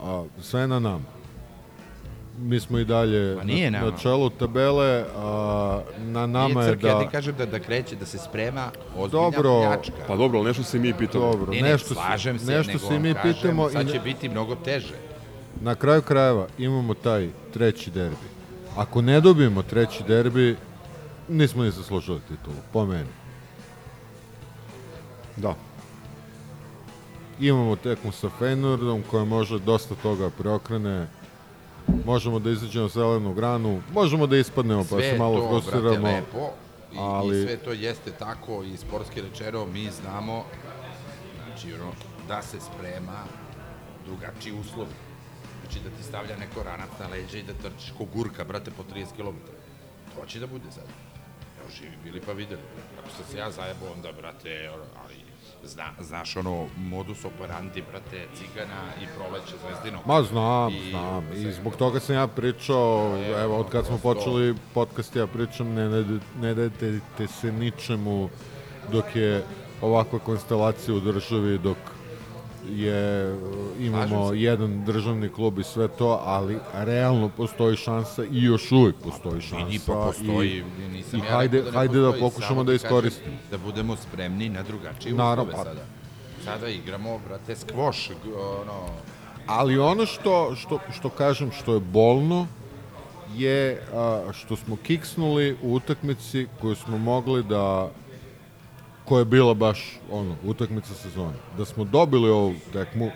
[0.01, 1.03] a sve je na nama.
[2.39, 6.83] Mi smo i dalje nije na, na čelu tabele, a na nama Nije je crk,
[6.83, 6.99] ja da...
[6.99, 8.65] ti kažem da, da kreće, da se sprema
[8.97, 9.61] ozbiljna Dobro.
[9.61, 9.95] pljačka.
[10.07, 11.25] Pa dobro, ali nešto se mi pitamo.
[11.25, 13.71] Dobro, Ne, ne, nešto, se- slažem se, nešto nego se i mi kažem, pitamo i
[13.71, 14.93] Sad će biti mnogo teže.
[15.61, 18.25] na kraju krajeva imamo taj treći derbi.
[18.77, 20.55] Ako ne dobijemo treći derbi,
[21.29, 23.09] nismo ni zaslužili titulu, po meni.
[25.37, 25.55] Da.
[27.39, 31.07] Imamo tekmu sa Feynordom koja može dosta toga preokrene.
[32.05, 36.07] Možemo da izađemo zelenu granu, možemo da ispadnemo pa Sve se malo to, brate, frustriramo.
[36.07, 36.49] lepo.
[36.93, 40.45] I, ali- I sve to jeste tako i sportski rečeno, mi znamo
[41.45, 41.91] znači, ono,
[42.27, 43.23] da se sprema
[44.05, 44.89] drugačiji uslovi.
[45.61, 48.83] Znači da ti stavlja neko ranac na leđa i da trčiš ko gurka, brate, po
[48.85, 49.37] 30 km.
[50.15, 50.83] To će da bude sad.
[51.59, 52.61] Evo, živi bili pa videli.
[52.99, 54.83] Ako sam se ja zajebao, onda, brate, ono,
[55.65, 59.99] zna, znaš ono, modus operandi, brate, cigana i proleće zvezdino.
[60.05, 61.31] Ma znam, I- znam.
[61.33, 65.73] I zbog toga sam ja pričao, Evo, evo, od kad smo počeli podcast, ja pričam,
[65.73, 68.29] ne, ne, ne dajte te se ničemu
[68.91, 69.43] dok je
[69.81, 71.77] ovakva konstelacija u državi, dok
[72.69, 73.35] je,
[73.79, 79.41] imamo jedan državni klub i sve to, ali realno postoji šansa i još uvijek postoji
[79.41, 79.65] šansa.
[79.65, 82.85] Vidi, pa postoji, i, nisam i ja hajde, rekao da hajde da pokušamo da kažem
[82.85, 83.35] iskoristimo.
[83.51, 85.85] Da budemo spremni na drugačije Naravno, uslove pa- sada.
[86.43, 88.09] Sada igramo, brate, skvoš,
[88.61, 88.87] ono,
[89.47, 92.47] Ali ono što, što, što kažem, što je bolno,
[93.35, 97.89] je a, što smo kiksnuli u utakmici koju smo mogli da
[99.05, 101.37] koja je bila baš ono, utakmica sezone.
[101.57, 103.11] Da smo dobili ovu tekmu,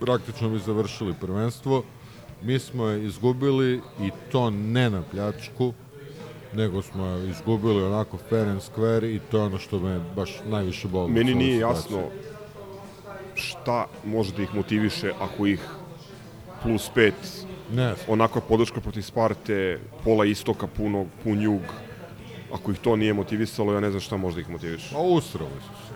[0.00, 1.82] praktično bi završili prvenstvo,
[2.42, 5.72] mi smo je izgubili i to ne na pljačku,
[6.52, 10.30] nego smo je izgubili onako fair and square i to je ono što me baš
[10.46, 11.12] najviše boli.
[11.12, 12.02] Meni nije jasno
[13.34, 15.60] šta može da ih motiviše ako ih
[16.62, 17.14] plus pet,
[17.72, 21.60] Ne, onakva podrška protiv Sparte, pola istoka, puno, pun jug,
[22.52, 24.94] ako ih to nije motivisalo, ja ne znam šta može da ih motiviše.
[24.96, 25.94] a usrali su se.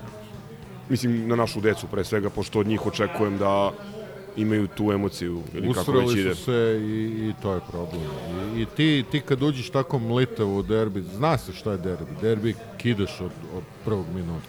[0.88, 3.72] Mislim, na našu decu pre svega, pošto od njih očekujem da
[4.36, 6.34] imaju tu emociju ili kako već Usrali ide.
[6.34, 8.02] su se i, i to je problem.
[8.56, 12.10] I, i ti, ti kad uđeš tako mlitav u derbi, zna se šta je derbi.
[12.20, 14.46] Derbi kidaš od, od prvog minuta.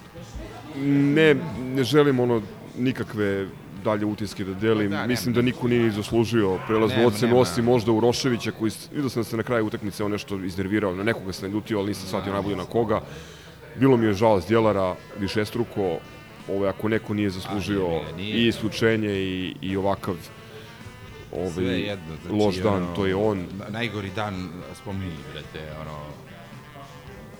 [0.86, 1.36] Ne,
[1.76, 2.41] ne želim ono
[2.78, 3.47] nikakve
[3.86, 4.90] dalje utiske da delim.
[4.92, 5.06] Da.
[5.08, 9.24] Mislim da niko nije ni zaslužio prelaznu ocenu, osim možda u Roševića koji vidio sam
[9.24, 12.34] da se na kraju utakmice on nešto iznervirao, na nekoga se naljutio, ali nisam shvatio
[12.34, 13.02] najbolje na koga.
[13.76, 15.98] Bilo mi je žao Djelara, višestruko,
[16.50, 18.36] ovo ako neko nije zaslužio nije, nije.
[18.36, 20.16] i isključenje i, i ovakav
[21.32, 23.38] ovaj, jedno, znači, loš dan, ono, to je on.
[23.60, 25.98] na- Najgori dan, spominji, brate, ono,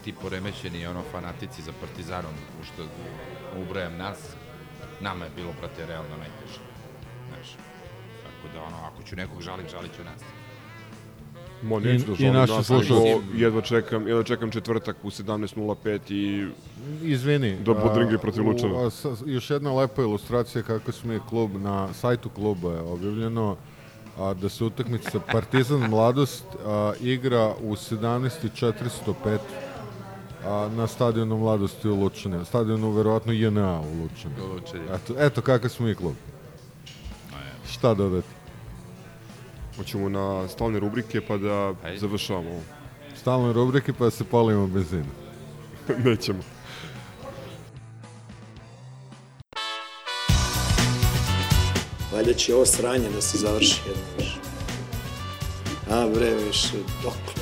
[0.04, 2.34] ti poremećeni, ono, fanatici za Partizanom,
[2.64, 2.84] što
[3.62, 4.18] ubrajam nas,
[5.02, 6.60] nama je bilo, brate, realno najteže.
[7.30, 7.48] Znaš,
[8.24, 10.22] tako da, ono, ako ću nekog žalit, žalit ću nas.
[11.64, 15.10] Mo, I- neću da i žalim naši nas, nego jedva čekam, jedva čekam četvrtak u
[15.10, 16.48] 17.05 i
[17.04, 17.58] Izvini.
[17.66, 18.89] Da podringe a, protiv Lučana.
[19.26, 23.56] još jedna lepa ilustracija kako smo je klub na sajtu kluba je objavljeno
[24.20, 29.38] a, da se utakmica Partizan Mladost a, igra u 17.405
[30.46, 32.46] a, na stadionu Mladosti u Lučani.
[32.46, 34.36] Stadionu verovatno JNA u Lučani.
[34.54, 34.84] Lučani.
[34.96, 36.16] Eto, eto kakav smo i klub.
[37.72, 38.28] Šta dodati?
[39.78, 41.98] hoćemo na stalne rubrike pa da Ajde.
[41.98, 42.62] završavamo ovo.
[43.16, 45.06] Stalne rubrike pa da se palimo benzina.
[46.06, 46.39] Nećemo.
[52.14, 54.38] Valjda će ovo sranje da se završi jednom više.
[55.91, 57.34] A bre, više, dokle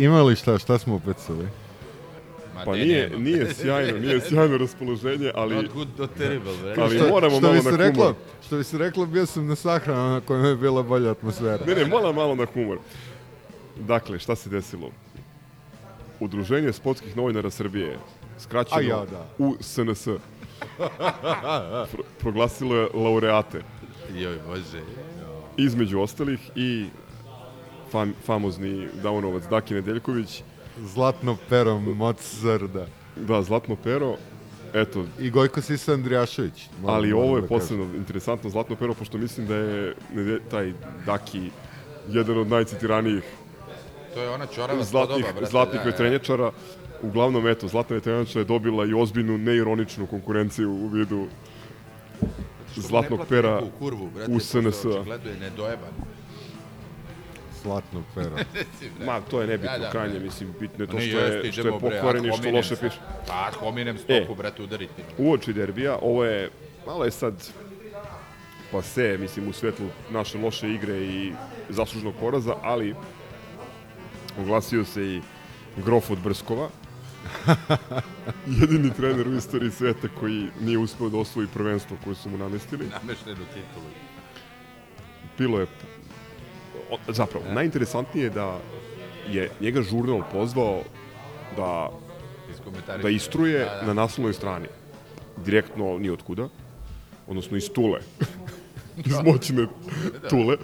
[0.00, 1.48] Ima li šta, šta smo upecali?
[2.54, 3.18] Ma Pa ne, nije, nema.
[3.20, 6.74] nije sjajno, nije sjajno raspoloženje, ali, Not good, not terrible, bre.
[6.78, 7.80] ali Što- moramo što malo na humor.
[7.80, 8.14] reklo,
[8.46, 11.64] Što bi se reklo, bio sam na sahranu na kojem je bila bolja atmosfera.
[11.66, 12.78] Ne, ne, moram malo na humor.
[13.78, 14.90] Dakle, šta se desilo?
[16.20, 17.98] Udruženje sportskih novinara Srbije,
[18.38, 19.26] skraćeno ja, da.
[19.38, 20.08] u SNS,
[20.76, 20.88] pro,
[22.18, 23.62] proglasilo je laureate.
[24.14, 24.82] Joj, bože.
[25.56, 26.86] Između ostalih i
[27.90, 30.42] fam, famozni Daunovac Daki Nedeljković,
[30.78, 32.86] Zlatno pero Mozarda.
[33.16, 34.16] da, Zlatno pero,
[34.72, 36.68] eto, I Gojko Sisa Andrijašević.
[36.80, 37.58] moram- Ali moram ovo je da kažem.
[37.60, 40.72] posebno interesantno zlatno pero, pošto mislim da je ne- taj
[41.06, 41.50] Daki
[42.08, 43.24] jedan od najcitiranijih
[44.14, 45.50] To je ona čorava zlatnih, spodoba, brate.
[45.50, 45.90] zlatnih da, da.
[45.90, 46.52] vetrenjačara.
[47.02, 51.26] Uglavnom, eto, Zlatna vetrenjača je dobila i ozbiljnu neironičnu konkurenciju u vidu
[52.76, 54.88] zlatnog ne plati pera neku kurvu, brate, u pošto SNS-a.
[54.90, 55.90] Očigledno je nedojeban.
[57.62, 58.36] Zlatno pero.
[59.06, 60.24] Ma, to je nebitno Da, da, krajnje, da.
[60.24, 62.96] mislim, bitno je to što je, što je bre, pokvaren i što loše piše.
[63.26, 63.98] Pa, hominem E.
[63.98, 65.02] stopu, brate, udariti.
[65.18, 66.50] Uoči derbija, ovo je,
[66.86, 67.34] malo je sad
[68.72, 71.32] pa se, mislim, u svetlu naše loše igre i
[71.68, 72.94] zaslužnog poraza, ali
[74.38, 75.20] oglasio se i
[75.76, 76.68] Grof od Brskova,
[78.60, 82.86] jedini trener u istoriji sveta koji nije uspeo da osvoji prvenstvo koje su mu namestili.
[82.88, 83.86] Nameštenu titulu.
[85.38, 85.66] Bilo je,
[87.08, 88.58] zapravo, najinteresantnije je da
[89.30, 90.82] je njega žurnal pozvao
[91.56, 91.90] da
[93.02, 93.86] da istruje Da, da.
[93.86, 94.66] na naslovnoj strani.
[95.36, 96.48] Direktno ni od kuda,
[97.28, 98.00] odnosno iz Tule.
[99.06, 99.66] iz moćne
[100.30, 100.56] Tule.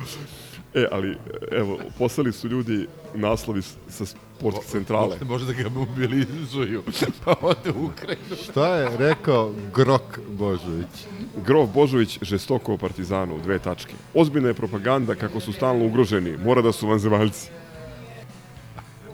[0.77, 1.17] E, ali,
[1.51, 5.09] evo, poslali su ljudi naslovi sa sportske centrale.
[5.09, 6.83] Možda, možda ga mobilizuju,
[7.25, 8.37] pa ode u Ukrajinu.
[8.43, 11.07] Šta je rekao Grok Božović?
[11.47, 13.95] Grof Božović žestoko o Partizanu, dve tačke.
[14.15, 17.51] Ozbiljna je propaganda kako su stalno ugroženi, mora da su vanzemaljci.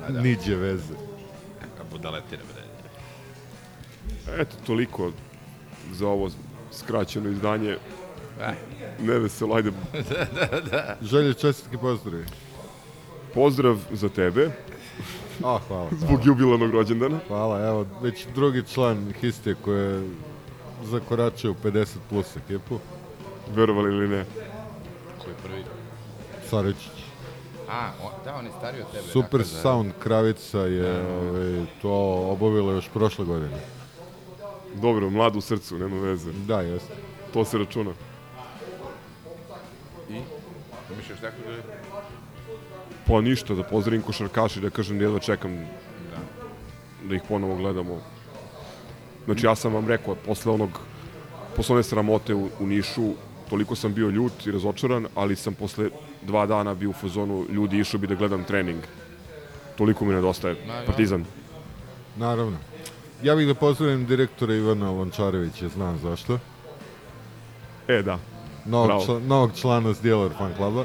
[0.08, 0.94] Niđe veze.
[1.60, 2.62] Kako budaletine, bre.
[4.40, 5.12] Eto, toliko
[5.92, 6.30] za ovo
[6.72, 7.76] skraćeno izdanje.
[8.40, 8.71] Aj.
[9.02, 9.72] Neveselo, ajde,
[11.10, 12.24] Želje čestitke pozdravi.
[13.34, 14.50] pozdrav za tebe,
[15.44, 15.88] A, hvala.
[15.90, 17.18] zbog Hvala, jubilarnog rođendana.
[17.28, 17.66] hvala.
[17.66, 20.08] evo, već drugi član Histe koji je
[20.84, 22.78] zakoračio u 50 plus ekipu.
[23.54, 24.24] Verovali ili ne.
[25.18, 25.64] Ko je prvi?
[26.50, 26.90] Saričić.
[27.70, 29.02] A, on, da, on je stariji od tebe.
[29.02, 31.90] Super dakle, Sound Kravica je ovaj, to
[32.28, 33.60] obavila još prošle godine.
[34.74, 36.32] Dobro, mlad u srcu, nema veze.
[36.46, 36.94] Da, jeste.
[37.32, 37.90] To se računa.
[40.92, 40.96] I?
[40.96, 41.72] Misliš tako da?
[43.06, 45.58] Pa ništa, da pozdravim košarkaši, da kažem da jedva čekam
[47.04, 48.00] da ih ponovo gledamo.
[49.24, 50.80] Znači, ja sam vam rekao, posle onog,
[51.56, 53.12] posle one sramote u, u Nišu,
[53.50, 55.90] toliko sam bio ljut i razočaran, ali sam posle
[56.22, 58.80] dva dana bio u fazonu, ljudi, išao bi da gledam trening.
[59.76, 60.56] Toliko mi nedostaje.
[60.86, 61.24] Partizan.
[62.16, 62.56] Naravno.
[63.22, 66.38] Ja bih da pozdravim direktora Ivana Lončarevića, znam zašto.
[67.88, 68.18] E, da.
[68.64, 70.84] Novog, čla, novog člana Stjeler fan kluba.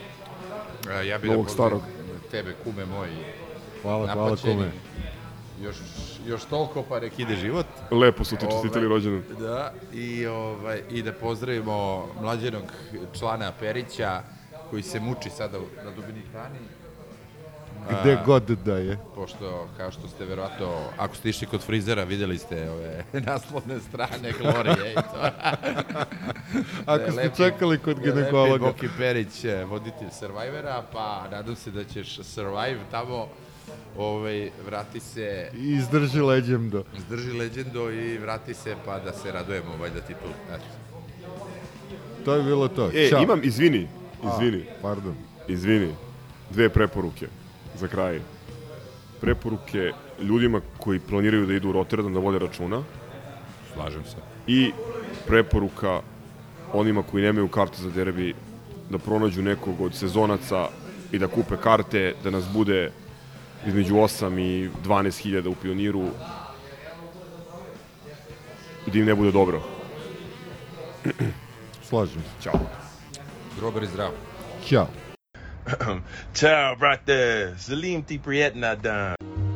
[0.90, 1.82] A, ja bih Novog da starog.
[2.32, 3.10] tebe, kume moj,
[3.82, 4.72] Hvala, hvala kome.
[5.62, 5.76] Još,
[6.26, 7.66] još toliko pa nek ide život.
[7.92, 9.24] Lepo su ti čestitali Ovaj, rođendan.
[9.40, 12.64] Da, i, ovaj, i da pozdravimo mlađenog
[13.14, 14.22] člana Perića,
[14.70, 16.60] koji se muči sada u- na Dominikani.
[17.92, 18.98] Gde god da je.
[19.16, 20.68] Pošto, kao što ste verovatno,
[20.98, 25.22] ako ste išli kod frizera, videli ste ove naslovne strane Glorije i to.
[26.86, 28.66] Ako Da ste lepi- čekali kod da je lepi ginekologa.
[28.66, 33.28] Boki Perić, eh, voditelj Survivora, pa nadam se da ćeš survive tamo,
[33.98, 36.84] ovaj, vrati se, I izdrži leđendo.
[37.00, 40.54] zdrži leđendo i vrati se pa da se radujemo valjda ti tu.
[40.54, 40.66] Eto.
[42.26, 42.90] To je bilo to.
[42.96, 43.22] E, Ćao.
[43.22, 43.88] imam, izvini,
[44.26, 45.16] izvini, Pardon.
[45.48, 45.96] izvini.
[46.50, 47.28] Dve preporuke
[47.78, 48.20] za kraj.
[49.22, 52.84] Preporuke ljudima koji planiraju da idu u Rotterdam da vode računa
[53.74, 54.16] Slažem se.
[54.48, 54.72] i
[55.28, 56.02] preporuka
[56.74, 58.34] onima koji nemaju karte za derbi
[58.90, 60.68] da pronađu nekog od sezonaca
[61.12, 62.92] i da kupe karte, da nas bude
[63.68, 66.08] između 8 i 12 hiljada u pioniru
[68.88, 69.62] i da im ne bude dobro.
[71.84, 72.44] Slažem se.
[72.44, 72.60] Ćao.
[73.60, 74.12] Grobar i zdrav.
[74.66, 75.07] Ćao.
[76.34, 77.54] Ciao, brate.
[77.58, 79.47] Salim ti prijetna dan.